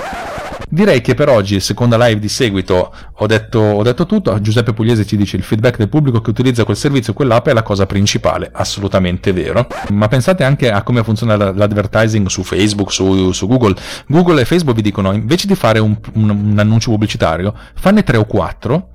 Direi 0.73 1.03
che 1.03 1.13
per 1.13 1.29
oggi, 1.29 1.61
seconda 1.61 1.99
live 1.99 2.19
di 2.19 2.31
seguito, 2.31 2.95
ho 3.13 3.27
detto, 3.27 3.59
ho 3.59 3.83
detto 3.83 4.07
tutto. 4.07 4.41
Giuseppe 4.41 4.73
Pugliese 4.73 5.05
ci 5.05 5.19
dice 5.19 5.37
il 5.37 5.43
feedback 5.43 5.77
del 5.77 5.91
pubblico 5.91 6.23
che 6.23 6.31
utilizza 6.31 6.65
quel 6.65 6.79
servizio, 6.79 7.13
quell'app 7.13 7.49
è 7.49 7.53
la 7.53 7.63
cosa 7.63 7.85
principale. 7.85 8.49
Assolutamente 8.51 9.35
vero. 9.35 9.67
Ma 9.91 10.09
pensate 10.09 10.45
anche 10.45 10.71
a 10.71 10.83
come 10.83 11.05
funziona 11.05 11.37
l'advertising 11.37 12.27
su 12.29 12.43
Facebook, 12.43 12.91
su, 12.91 13.33
su 13.33 13.47
Google. 13.47 13.75
Google 14.07 14.41
e 14.41 14.45
Facebook 14.47 14.75
vi 14.75 14.81
dicono 14.81 15.13
invece 15.13 15.47
di 15.47 15.57
fare 15.57 15.79
un, 15.79 15.95
un, 16.15 16.31
un 16.31 16.59
annuncio 16.59 16.91
pubblicitario, 16.91 17.55
fanne 17.75 18.03
tre 18.03 18.17
o 18.17 18.25
quattro 18.25 18.93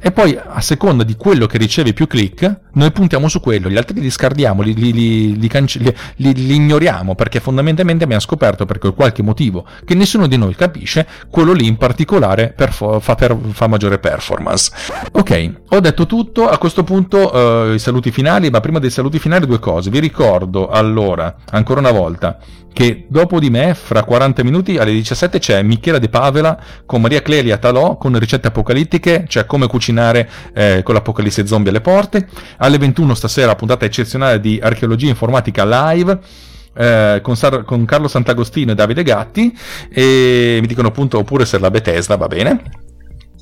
e 0.00 0.12
poi 0.12 0.38
a 0.42 0.60
seconda 0.60 1.02
di 1.02 1.16
quello 1.16 1.46
che 1.46 1.58
riceve 1.58 1.92
più 1.92 2.06
click 2.06 2.60
noi 2.78 2.92
puntiamo 2.92 3.28
su 3.28 3.40
quello, 3.40 3.68
gli 3.68 3.76
altri 3.76 4.00
li 4.00 4.08
scardiamo, 4.08 4.62
li, 4.62 4.72
li, 4.72 5.36
li, 5.36 5.48
cance- 5.48 5.80
li, 6.16 6.54
ignoriamo 6.54 7.16
perché 7.16 7.40
fondamentalmente 7.40 8.04
abbiamo 8.04 8.22
scoperto 8.22 8.66
per 8.66 8.78
qualche 8.78 9.22
motivo 9.22 9.66
che 9.84 9.94
nessuno 9.94 10.28
di 10.28 10.36
noi 10.36 10.54
capisce, 10.54 11.06
quello 11.28 11.52
lì 11.52 11.66
in 11.66 11.76
particolare 11.76 12.52
perfo- 12.56 13.00
fa, 13.00 13.16
per- 13.16 13.36
fa, 13.50 13.66
maggiore 13.66 13.98
performance. 13.98 14.70
Ok, 15.12 15.52
ho 15.70 15.80
detto 15.80 16.06
tutto, 16.06 16.48
a 16.48 16.56
questo 16.56 16.84
punto 16.84 17.34
uh, 17.34 17.72
i 17.74 17.78
saluti 17.80 18.12
finali, 18.12 18.48
ma 18.48 18.60
prima 18.60 18.78
dei 18.78 18.90
saluti 18.90 19.18
finali 19.18 19.44
due 19.44 19.58
cose, 19.58 19.90
vi 19.90 19.98
ricordo 19.98 20.68
allora 20.68 21.34
ancora 21.50 21.80
una 21.80 21.90
volta 21.90 22.38
che 22.78 23.06
dopo 23.08 23.40
di 23.40 23.50
me, 23.50 23.74
fra 23.74 24.04
40 24.04 24.44
minuti 24.44 24.76
alle 24.76 24.92
17 24.92 25.40
c'è 25.40 25.62
Michela 25.62 25.98
De 25.98 26.08
Pavela 26.08 26.56
con 26.86 27.00
Maria 27.00 27.22
Clelia 27.22 27.56
Talò 27.56 27.96
con 27.96 28.16
ricette 28.16 28.46
apocalittiche, 28.46 29.24
cioè 29.26 29.46
come 29.46 29.66
cucinare 29.66 30.30
eh, 30.54 30.82
con 30.84 30.94
l'apocalisse 30.94 31.44
zombie 31.44 31.70
alle 31.70 31.80
porte. 31.80 32.28
Alle 32.68 32.76
21 32.76 33.14
stasera 33.14 33.54
puntata 33.54 33.86
eccezionale 33.86 34.40
di 34.40 34.60
archeologia 34.62 35.08
informatica 35.08 35.64
live. 35.64 36.18
Eh, 36.74 37.20
con, 37.22 37.34
Sar- 37.34 37.64
con, 37.64 37.86
Carlo 37.86 38.08
Sant'Agostino 38.08 38.72
e 38.72 38.74
Davide 38.74 39.02
Gatti. 39.02 39.56
E 39.90 40.58
mi 40.60 40.66
dicono 40.66 40.88
appunto 40.88 41.16
oppure 41.16 41.46
se 41.46 41.58
la 41.58 41.70
Bethesda 41.70 42.16
va 42.16 42.26
bene. 42.26 42.62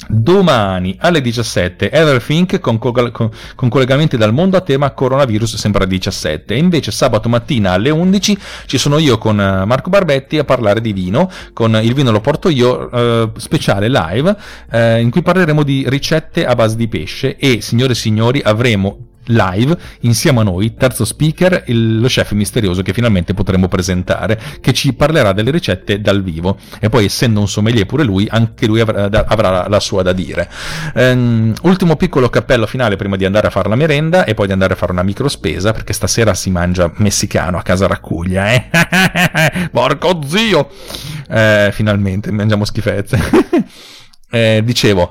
Domani 0.08 0.94
alle 1.00 1.20
17 1.20 1.90
Everthink 1.90 2.60
con, 2.60 2.78
con, 2.78 3.10
con, 3.10 3.68
collegamenti 3.68 4.16
dal 4.16 4.32
mondo 4.32 4.56
a 4.56 4.60
tema 4.60 4.92
coronavirus 4.92 5.56
sempre 5.56 5.82
alle 5.82 5.92
17 5.92 6.54
e 6.54 6.58
invece 6.58 6.92
sabato 6.92 7.28
mattina 7.28 7.72
alle 7.72 7.90
11 7.90 8.38
ci 8.66 8.78
sono 8.78 8.98
io 8.98 9.18
con 9.18 9.40
eh, 9.40 9.64
Marco 9.64 9.90
Barbetti 9.90 10.38
a 10.38 10.44
parlare 10.44 10.80
di 10.80 10.92
vino. 10.92 11.28
Con 11.52 11.74
il 11.82 11.94
vino 11.94 12.12
lo 12.12 12.20
porto 12.20 12.48
io 12.48 12.90
eh, 12.92 13.30
speciale 13.38 13.88
live 13.88 14.36
eh, 14.70 15.00
in 15.00 15.10
cui 15.10 15.22
parleremo 15.22 15.64
di 15.64 15.84
ricette 15.88 16.46
a 16.46 16.54
base 16.54 16.76
di 16.76 16.86
pesce. 16.86 17.36
E 17.36 17.60
signore 17.60 17.92
e 17.92 17.96
signori 17.96 18.40
avremo 18.44 19.14
live 19.26 19.76
insieme 20.00 20.40
a 20.40 20.42
noi, 20.42 20.74
terzo 20.74 21.04
speaker, 21.04 21.64
il, 21.66 22.00
lo 22.00 22.08
chef 22.08 22.32
misterioso 22.32 22.82
che 22.82 22.92
finalmente 22.92 23.34
potremo 23.34 23.68
presentare, 23.68 24.40
che 24.60 24.72
ci 24.72 24.92
parlerà 24.92 25.32
delle 25.32 25.50
ricette 25.50 26.00
dal 26.00 26.22
vivo. 26.22 26.58
E 26.78 26.88
poi, 26.88 27.06
essendo 27.06 27.40
un 27.40 27.48
sommelier 27.48 27.86
pure 27.86 28.04
lui, 28.04 28.26
anche 28.30 28.66
lui 28.66 28.80
avrà, 28.80 29.08
avrà 29.26 29.68
la 29.68 29.80
sua 29.80 30.02
da 30.02 30.12
dire. 30.12 30.48
Um, 30.94 31.52
ultimo 31.62 31.96
piccolo 31.96 32.28
cappello 32.28 32.66
finale 32.66 32.96
prima 32.96 33.16
di 33.16 33.24
andare 33.24 33.46
a 33.46 33.50
fare 33.50 33.68
la 33.68 33.76
merenda 33.76 34.24
e 34.24 34.34
poi 34.34 34.46
di 34.46 34.52
andare 34.52 34.74
a 34.74 34.76
fare 34.76 34.92
una 34.92 35.02
micro 35.02 35.28
spesa, 35.28 35.72
perché 35.72 35.92
stasera 35.92 36.34
si 36.34 36.50
mangia 36.50 36.90
messicano 36.96 37.58
a 37.58 37.62
casa 37.62 37.86
Raccuglia, 37.86 38.52
eh? 38.52 39.68
Porco 39.70 40.20
zio! 40.26 40.68
Eh, 41.28 41.70
finalmente, 41.72 42.30
mangiamo 42.30 42.64
schifezze. 42.64 43.18
eh, 44.30 44.62
dicevo, 44.64 45.10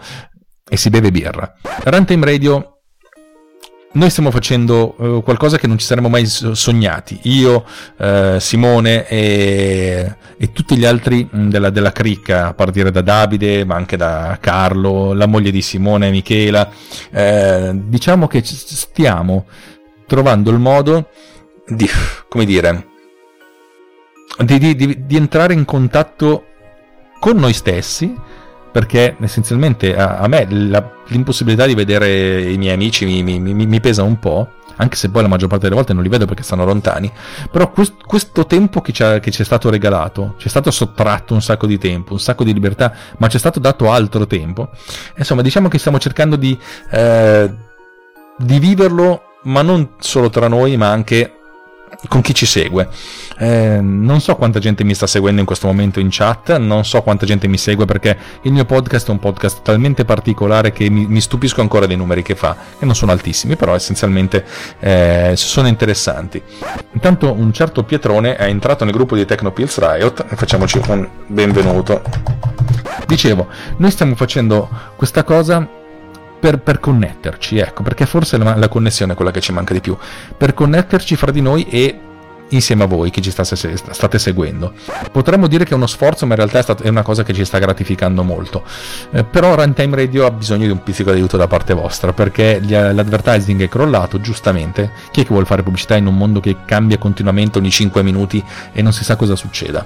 e 0.67 0.78
si 0.78 0.89
beve 0.89 1.12
birra. 1.12 1.54
Runtime 1.84 2.25
Radio 2.25 2.75
noi 3.96 4.10
stiamo 4.10 4.30
facendo 4.32 4.96
uh, 4.98 5.24
qualcosa 5.24 5.58
che 5.58 5.68
non 5.68 5.78
ci 5.78 5.86
saremmo 5.86 6.10
mai 6.10 6.26
sognati. 6.26 7.20
Io, 7.24 7.66
uh, 7.98 8.40
Simone 8.40 9.08
e, 9.08 10.16
e, 10.38 10.52
tutti 10.52 10.78
gli 10.78 10.86
altri 10.86 11.28
mm, 11.34 11.50
della, 11.50 11.70
della, 11.70 11.92
cricca, 11.92 12.48
a 12.48 12.54
partire 12.54 12.92
da 12.92 13.02
Davide, 13.02 13.64
ma 13.64 13.76
anche 13.76 13.96
da 13.96 14.38
Carlo, 14.42 15.14
la 15.14 15.28
moglie 15.28 15.52
di 15.52 15.62
Simone, 15.62 16.12
Michela. 16.12 16.70
Eh, 17.10 17.72
diciamo 17.74 18.28
che 18.28 18.42
stiamo 18.44 19.46
trovando 20.08 20.52
il 20.52 20.60
modo 20.60 21.10
di, 21.66 21.90
come 22.28 22.46
dire, 22.46 22.88
di, 24.40 24.58
di, 24.58 24.76
di, 24.76 25.06
di 25.06 25.16
entrare 25.16 25.54
in 25.54 25.64
contatto 25.64 26.48
con 27.20 27.38
noi 27.38 27.54
stessi 27.54 28.14
perché 28.76 29.16
essenzialmente 29.22 29.96
a, 29.96 30.18
a 30.18 30.28
me 30.28 30.46
la, 30.50 30.86
l'impossibilità 31.08 31.66
di 31.66 31.76
vedere 31.76 32.42
i 32.42 32.58
miei 32.58 32.74
amici 32.74 33.06
mi, 33.06 33.24
mi, 33.24 33.40
mi, 33.40 33.66
mi, 33.66 33.80
pesa 33.80 34.04
un 34.04 34.20
po', 34.20 34.50
anche 34.76 34.98
se 34.98 35.10
poi 35.10 35.22
la 35.22 35.30
maggior 35.30 35.48
parte 35.48 35.64
delle 35.64 35.78
volte 35.78 35.94
non 35.94 36.04
li 36.04 36.10
vedo 36.10 36.26
perché 36.26 36.44
stanno 36.44 36.66
lontani, 36.66 37.10
però 37.50 37.72
quest, 37.72 37.94
questo 38.06 38.46
tempo 38.46 38.82
che, 38.82 38.92
che, 38.92 39.32
ci 39.32 39.42
è 39.42 39.46
stato 39.46 39.70
regalato, 39.70 40.34
ci 40.40 40.48
è 40.48 40.50
stato 40.50 40.72
sottratto 40.72 41.34
un 41.34 41.42
sacco 41.42 41.68
di 41.68 41.78
tempo, 41.78 42.12
un 42.12 42.20
sacco 42.20 42.44
di 42.44 42.52
libertà, 42.52 42.94
ma 43.18 43.30
ci 43.30 43.38
è 43.38 43.40
stato 43.40 43.62
dato 43.62 43.90
altro 43.90 44.28
tempo, 44.28 44.68
insomma 45.16 45.42
diciamo 45.42 45.70
che 45.70 45.78
stiamo 45.78 45.98
cercando 45.98 46.36
di, 46.36 46.60
eh, 46.92 47.54
di 48.38 48.60
viverlo, 48.60 49.22
ma 49.44 49.62
non 49.62 49.92
solo 50.00 50.30
tra 50.30 50.50
noi, 50.50 50.76
ma 50.76 50.90
anche 50.92 51.35
con 52.08 52.22
chi 52.22 52.34
ci 52.34 52.46
segue. 52.46 52.88
Eh, 53.38 53.80
non 53.82 54.22
so 54.22 54.36
quanta 54.36 54.60
gente 54.60 54.84
mi 54.84 54.94
sta 54.94 55.08
seguendo 55.08 55.39
in 55.39 55.46
questo 55.46 55.68
momento 55.68 56.00
in 56.00 56.08
chat, 56.10 56.56
non 56.58 56.86
so 56.86 57.02
quanta 57.02 57.26
gente 57.26 57.48
mi 57.48 57.58
segue 57.58 57.86
perché 57.86 58.18
il 58.44 58.52
mio 58.52 58.65
podcast 58.65 59.08
è 59.08 59.12
un 59.12 59.20
podcast 59.20 59.62
talmente 59.62 60.06
particolare 60.06 60.72
che 60.72 60.89
mi, 60.89 61.06
mi 61.06 61.22
stupisco 61.22 61.62
ancora 61.62 61.86
dei 61.86 61.98
numeri 61.98 62.22
che 62.22 62.36
fa, 62.36 62.56
che 62.78 62.86
non 62.86 62.96
sono 62.96 63.12
altissimi, 63.12 63.56
però 63.56 63.76
essenzialmente 63.76 64.46
eh, 64.80 65.34
sono 65.36 65.68
interessanti. 65.68 66.41
Intanto 66.94 67.32
un 67.34 67.52
certo 67.52 67.84
Pietrone 67.84 68.36
è 68.36 68.46
entrato 68.46 68.84
nel 68.86 68.94
gruppo 68.94 69.15
di 69.15 69.26
Tecnopills 69.26 69.80
Riot 69.80 70.26
facciamoci 70.36 70.80
un 70.88 71.08
benvenuto. 71.28 72.02
Dicevo, 73.06 73.48
noi 73.78 73.91
stiamo 73.91 74.15
facendo 74.15 74.70
questa 74.96 75.24
cosa 75.24 75.84
per, 76.46 76.60
per, 76.60 76.80
connetterci, 76.80 77.58
ecco, 77.58 77.82
perché 77.82 78.06
forse 78.06 78.38
la, 78.38 78.56
la, 78.56 78.68
connessione 78.68 79.14
è 79.14 79.16
quella 79.16 79.32
che 79.32 79.42
ci 79.42 79.52
manca 79.52 79.74
di 79.74 79.80
più, 79.82 79.98
per 80.38 80.54
connetterci 80.54 81.16
fra 81.16 81.32
di 81.32 81.42
noi 81.42 81.68
e 81.68 82.00
insieme 82.50 82.84
a 82.84 82.86
voi 82.86 83.10
che 83.10 83.20
ci 83.20 83.32
sta, 83.32 83.44
state 83.44 84.20
seguendo. 84.20 84.74
Potremmo 85.12 85.48
dire 85.48 85.64
che 85.64 85.72
è 85.72 85.74
uno 85.74 85.88
sforzo, 85.88 86.28
ma 86.28 86.34
in 86.34 86.38
realtà 86.38 86.60
è, 86.60 86.62
stato, 86.62 86.84
è 86.84 86.90
una 86.90 87.02
cosa 87.02 87.24
che 87.24 87.34
ci 87.34 87.44
sta 87.44 87.58
gratificando 87.58 88.22
molto. 88.22 88.64
Eh, 89.10 89.24
però 89.24 89.56
Runtime 89.56 89.96
Radio 89.96 90.28
ha 90.28 90.30
bisogno 90.30 90.66
di 90.66 90.72
un 90.72 90.84
pizzico 90.84 91.10
di 91.10 91.18
aiuto 91.18 91.36
da 91.36 91.48
parte 91.48 91.74
vostra, 91.74 92.14
perché 92.14 92.60
gli, 92.62 92.74
l'advertising 92.74 93.64
è 93.64 93.68
crollato, 93.68 94.22
giustamente. 94.22 94.92
Chi 95.10 95.22
è 95.22 95.24
che 95.24 95.30
vuole 95.30 95.48
fare 95.48 95.64
pubblicità 95.64 95.96
in 95.96 96.06
un 96.06 96.16
mondo 96.16 96.40
che 96.42 96.58
cambia 96.64 97.00
continuamente 97.00 97.58
ogni 97.58 97.72
5 97.72 98.04
minuti 98.04 98.44
e 98.72 98.84
non 98.84 98.94
si 98.94 99.04
sa 99.04 99.16
cosa 99.16 99.36
succeda? 99.36 99.84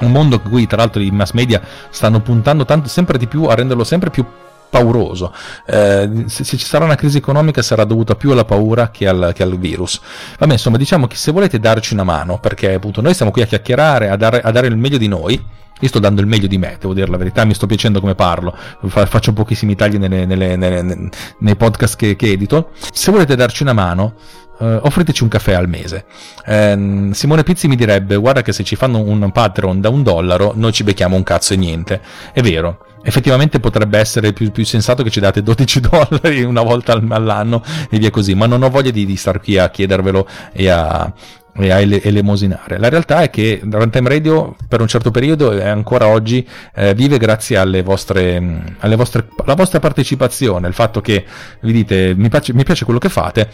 Un 0.00 0.10
mondo 0.10 0.40
in 0.42 0.50
cui 0.50 0.66
tra 0.66 0.78
l'altro 0.78 1.02
i 1.02 1.10
mass 1.10 1.32
media 1.32 1.60
stanno 1.90 2.20
puntando 2.20 2.64
tanto, 2.64 2.88
sempre 2.88 3.18
di 3.18 3.26
più 3.26 3.44
a 3.44 3.54
renderlo 3.54 3.84
sempre 3.84 4.08
più 4.08 4.24
pauroso. 4.68 5.32
Eh, 5.66 6.24
se, 6.26 6.44
se, 6.44 6.56
ci 6.56 6.64
sarà 6.64 6.84
una 6.84 6.94
crisi 6.94 7.16
economica 7.18 7.62
sarà 7.62 7.84
dovuta 7.84 8.14
più 8.14 8.32
alla 8.32 8.44
paura 8.44 8.90
che 8.90 9.06
al, 9.06 9.32
che 9.34 9.42
al, 9.42 9.58
virus. 9.58 10.00
Vabbè, 10.38 10.52
insomma, 10.52 10.76
diciamo 10.76 11.06
che 11.06 11.16
se 11.16 11.32
volete 11.32 11.58
darci 11.58 11.92
una 11.92 12.04
mano, 12.04 12.38
perché 12.38 12.74
appunto 12.74 13.00
noi 13.00 13.14
siamo 13.14 13.30
qui 13.30 13.42
a 13.42 13.46
chiacchierare, 13.46 14.08
a 14.10 14.16
dare, 14.16 14.40
a 14.40 14.50
dare 14.50 14.66
il 14.66 14.76
meglio 14.76 14.98
di 14.98 15.08
noi, 15.08 15.42
io 15.78 15.88
sto 15.88 15.98
dando 15.98 16.20
il 16.20 16.26
meglio 16.26 16.46
di 16.46 16.56
me, 16.56 16.76
devo 16.80 16.94
dire 16.94 17.10
la 17.10 17.18
verità, 17.18 17.44
mi 17.44 17.54
sto 17.54 17.66
piacendo 17.66 18.00
come 18.00 18.14
parlo, 18.14 18.56
faccio 18.88 19.32
pochissimi 19.32 19.74
tagli 19.74 19.98
nelle, 19.98 20.24
nelle, 20.24 20.56
nelle, 20.56 21.08
nei 21.40 21.56
podcast 21.56 21.96
che, 21.96 22.16
che, 22.16 22.30
edito. 22.32 22.70
Se 22.92 23.10
volete 23.10 23.36
darci 23.36 23.62
una 23.62 23.72
mano, 23.72 24.14
Uh, 24.58 24.78
offriteci 24.80 25.22
un 25.22 25.28
caffè 25.28 25.52
al 25.52 25.68
mese. 25.68 26.06
Uh, 26.46 27.12
Simone 27.12 27.42
Pizzi 27.42 27.68
mi 27.68 27.76
direbbe: 27.76 28.16
Guarda, 28.16 28.40
che 28.40 28.54
se 28.54 28.64
ci 28.64 28.74
fanno 28.74 29.00
un 29.00 29.30
Patreon 29.30 29.82
da 29.82 29.90
un 29.90 30.02
dollaro, 30.02 30.54
noi 30.56 30.72
ci 30.72 30.82
becchiamo 30.82 31.14
un 31.14 31.22
cazzo 31.22 31.52
e 31.52 31.58
niente. 31.58 32.00
È 32.32 32.40
vero, 32.40 32.86
effettivamente 33.02 33.60
potrebbe 33.60 33.98
essere 33.98 34.32
più, 34.32 34.50
più, 34.50 34.64
sensato 34.64 35.02
che 35.02 35.10
ci 35.10 35.20
date 35.20 35.42
12 35.42 35.80
dollari 35.88 36.42
una 36.42 36.62
volta 36.62 36.92
all'anno 36.92 37.62
e 37.90 37.98
via 37.98 38.10
così, 38.10 38.34
ma 38.34 38.46
non 38.46 38.62
ho 38.62 38.70
voglia 38.70 38.90
di, 38.90 39.04
di 39.04 39.16
star 39.16 39.40
qui 39.40 39.58
a 39.58 39.68
chiedervelo 39.68 40.26
e 40.52 40.68
a, 40.68 41.12
e 41.58 41.70
a 41.70 41.80
ele- 41.80 42.02
elemosinare. 42.02 42.78
La 42.78 42.88
realtà 42.88 43.22
è 43.22 43.30
che 43.30 43.60
Runtime 43.62 44.08
Radio 44.08 44.56
per 44.68 44.80
un 44.80 44.88
certo 44.88 45.10
periodo 45.10 45.52
e 45.52 45.66
ancora 45.66 46.06
oggi 46.06 46.46
eh, 46.74 46.94
vive 46.94 47.18
grazie 47.18 47.56
alle 47.56 47.82
vostre, 47.82 48.76
alle 48.78 48.96
vostre, 48.96 49.28
alla 49.44 49.54
vostra 49.54 49.80
partecipazione, 49.80 50.68
il 50.68 50.74
fatto 50.74 51.00
che 51.00 51.24
vi 51.60 51.72
dite 51.72 52.14
mi 52.14 52.28
piace, 52.28 52.52
mi 52.52 52.64
piace 52.64 52.84
quello 52.84 53.00
che 53.00 53.08
fate, 53.08 53.48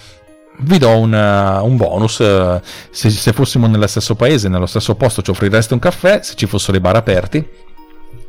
vi 0.61 0.79
do 0.79 0.99
una, 0.99 1.62
un 1.62 1.77
bonus. 1.77 2.21
Eh, 2.21 2.61
se, 2.91 3.11
se, 3.11 3.33
fossimo 3.33 3.67
nello 3.67 3.87
stesso 3.87 4.15
paese, 4.15 4.49
nello 4.49 4.67
stesso 4.67 4.95
posto, 4.95 5.23
ci 5.23 5.31
offrireste 5.31 5.75
un 5.75 5.81
caffè. 5.81 6.21
Se 6.23 6.35
ci 6.35 6.47
fossero 6.47 6.77
i 6.77 6.81
bar 6.81 6.97
aperti, 6.97 7.47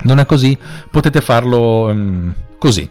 non 0.03 0.19
è 0.19 0.25
così, 0.25 0.57
potete 0.89 1.21
farlo 1.21 1.85
um, 1.85 2.33
così 2.57 2.89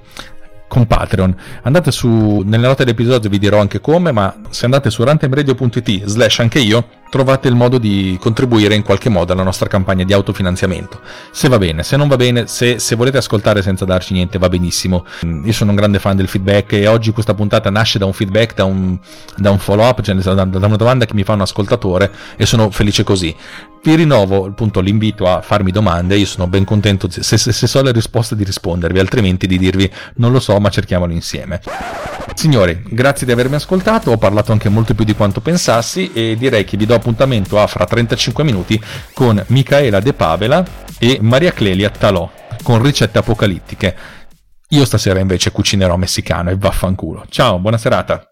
con 0.72 0.86
Patreon. 0.86 1.36
Andate 1.64 1.90
su, 1.90 2.42
nelle 2.46 2.66
note 2.66 2.84
dell'episodio 2.84 3.28
vi 3.28 3.38
dirò 3.38 3.60
anche 3.60 3.78
come, 3.78 4.10
ma 4.10 4.34
se 4.48 4.64
andate 4.64 4.88
su 4.88 5.04
rantemradio.it 5.04 6.06
slash 6.06 6.38
anche 6.38 6.60
io, 6.60 6.88
trovate 7.12 7.46
il 7.46 7.54
modo 7.54 7.76
di 7.76 8.16
contribuire 8.18 8.74
in 8.74 8.82
qualche 8.82 9.10
modo 9.10 9.34
alla 9.34 9.42
nostra 9.42 9.68
campagna 9.68 10.02
di 10.02 10.14
autofinanziamento. 10.14 11.02
Se 11.30 11.46
va 11.46 11.58
bene, 11.58 11.82
se 11.82 11.98
non 11.98 12.08
va 12.08 12.16
bene, 12.16 12.46
se, 12.46 12.78
se 12.78 12.94
volete 12.94 13.18
ascoltare 13.18 13.60
senza 13.60 13.84
darci 13.84 14.14
niente, 14.14 14.38
va 14.38 14.48
benissimo. 14.48 15.04
Mm, 15.26 15.44
io 15.44 15.52
sono 15.52 15.72
un 15.72 15.76
grande 15.76 15.98
fan 15.98 16.16
del 16.16 16.26
feedback 16.26 16.72
e 16.72 16.86
oggi 16.86 17.12
questa 17.12 17.34
puntata 17.34 17.68
nasce 17.68 17.98
da 17.98 18.06
un 18.06 18.14
feedback, 18.14 18.54
da 18.54 18.64
un, 18.64 18.98
da 19.36 19.50
un 19.50 19.58
follow 19.58 19.86
up, 19.86 20.00
cioè 20.00 20.14
da, 20.14 20.44
da 20.44 20.66
una 20.66 20.76
domanda 20.76 21.04
che 21.04 21.12
mi 21.12 21.22
fa 21.22 21.34
un 21.34 21.42
ascoltatore 21.42 22.10
e 22.34 22.46
sono 22.46 22.70
felice 22.70 23.04
così 23.04 23.36
vi 23.84 23.96
rinnovo 23.96 24.44
appunto 24.44 24.80
l'invito 24.80 25.26
a 25.26 25.40
farmi 25.40 25.72
domande, 25.72 26.16
io 26.16 26.26
sono 26.26 26.46
ben 26.46 26.64
contento 26.64 27.10
se, 27.10 27.36
se, 27.36 27.52
se, 27.52 27.66
so 27.66 27.82
le 27.82 27.90
risposte 27.90 28.36
di 28.36 28.44
rispondervi, 28.44 28.98
altrimenti 28.98 29.48
di 29.48 29.58
dirvi 29.58 29.90
non 30.16 30.30
lo 30.30 30.38
so 30.38 30.58
ma 30.60 30.68
cerchiamolo 30.68 31.12
insieme. 31.12 31.60
Signori, 32.34 32.80
grazie 32.88 33.26
di 33.26 33.32
avermi 33.32 33.56
ascoltato, 33.56 34.12
ho 34.12 34.18
parlato 34.18 34.52
anche 34.52 34.68
molto 34.68 34.94
più 34.94 35.04
di 35.04 35.14
quanto 35.14 35.40
pensassi 35.40 36.12
e 36.12 36.36
direi 36.38 36.64
che 36.64 36.76
vi 36.76 36.86
do 36.86 36.94
appuntamento 37.02 37.60
a 37.60 37.66
fra 37.66 37.84
35 37.84 38.44
minuti 38.44 38.80
con 39.12 39.42
Michaela 39.48 39.98
De 39.98 40.14
Pavela 40.14 40.64
e 40.98 41.18
Maria 41.20 41.52
Clelia 41.52 41.90
Talò 41.90 42.30
con 42.62 42.80
ricette 42.80 43.18
apocalittiche. 43.18 43.96
Io 44.68 44.84
stasera 44.84 45.18
invece 45.18 45.50
cucinerò 45.50 45.96
messicano 45.96 46.50
e 46.50 46.56
vaffanculo. 46.56 47.26
Ciao, 47.28 47.58
buona 47.58 47.76
serata. 47.76 48.31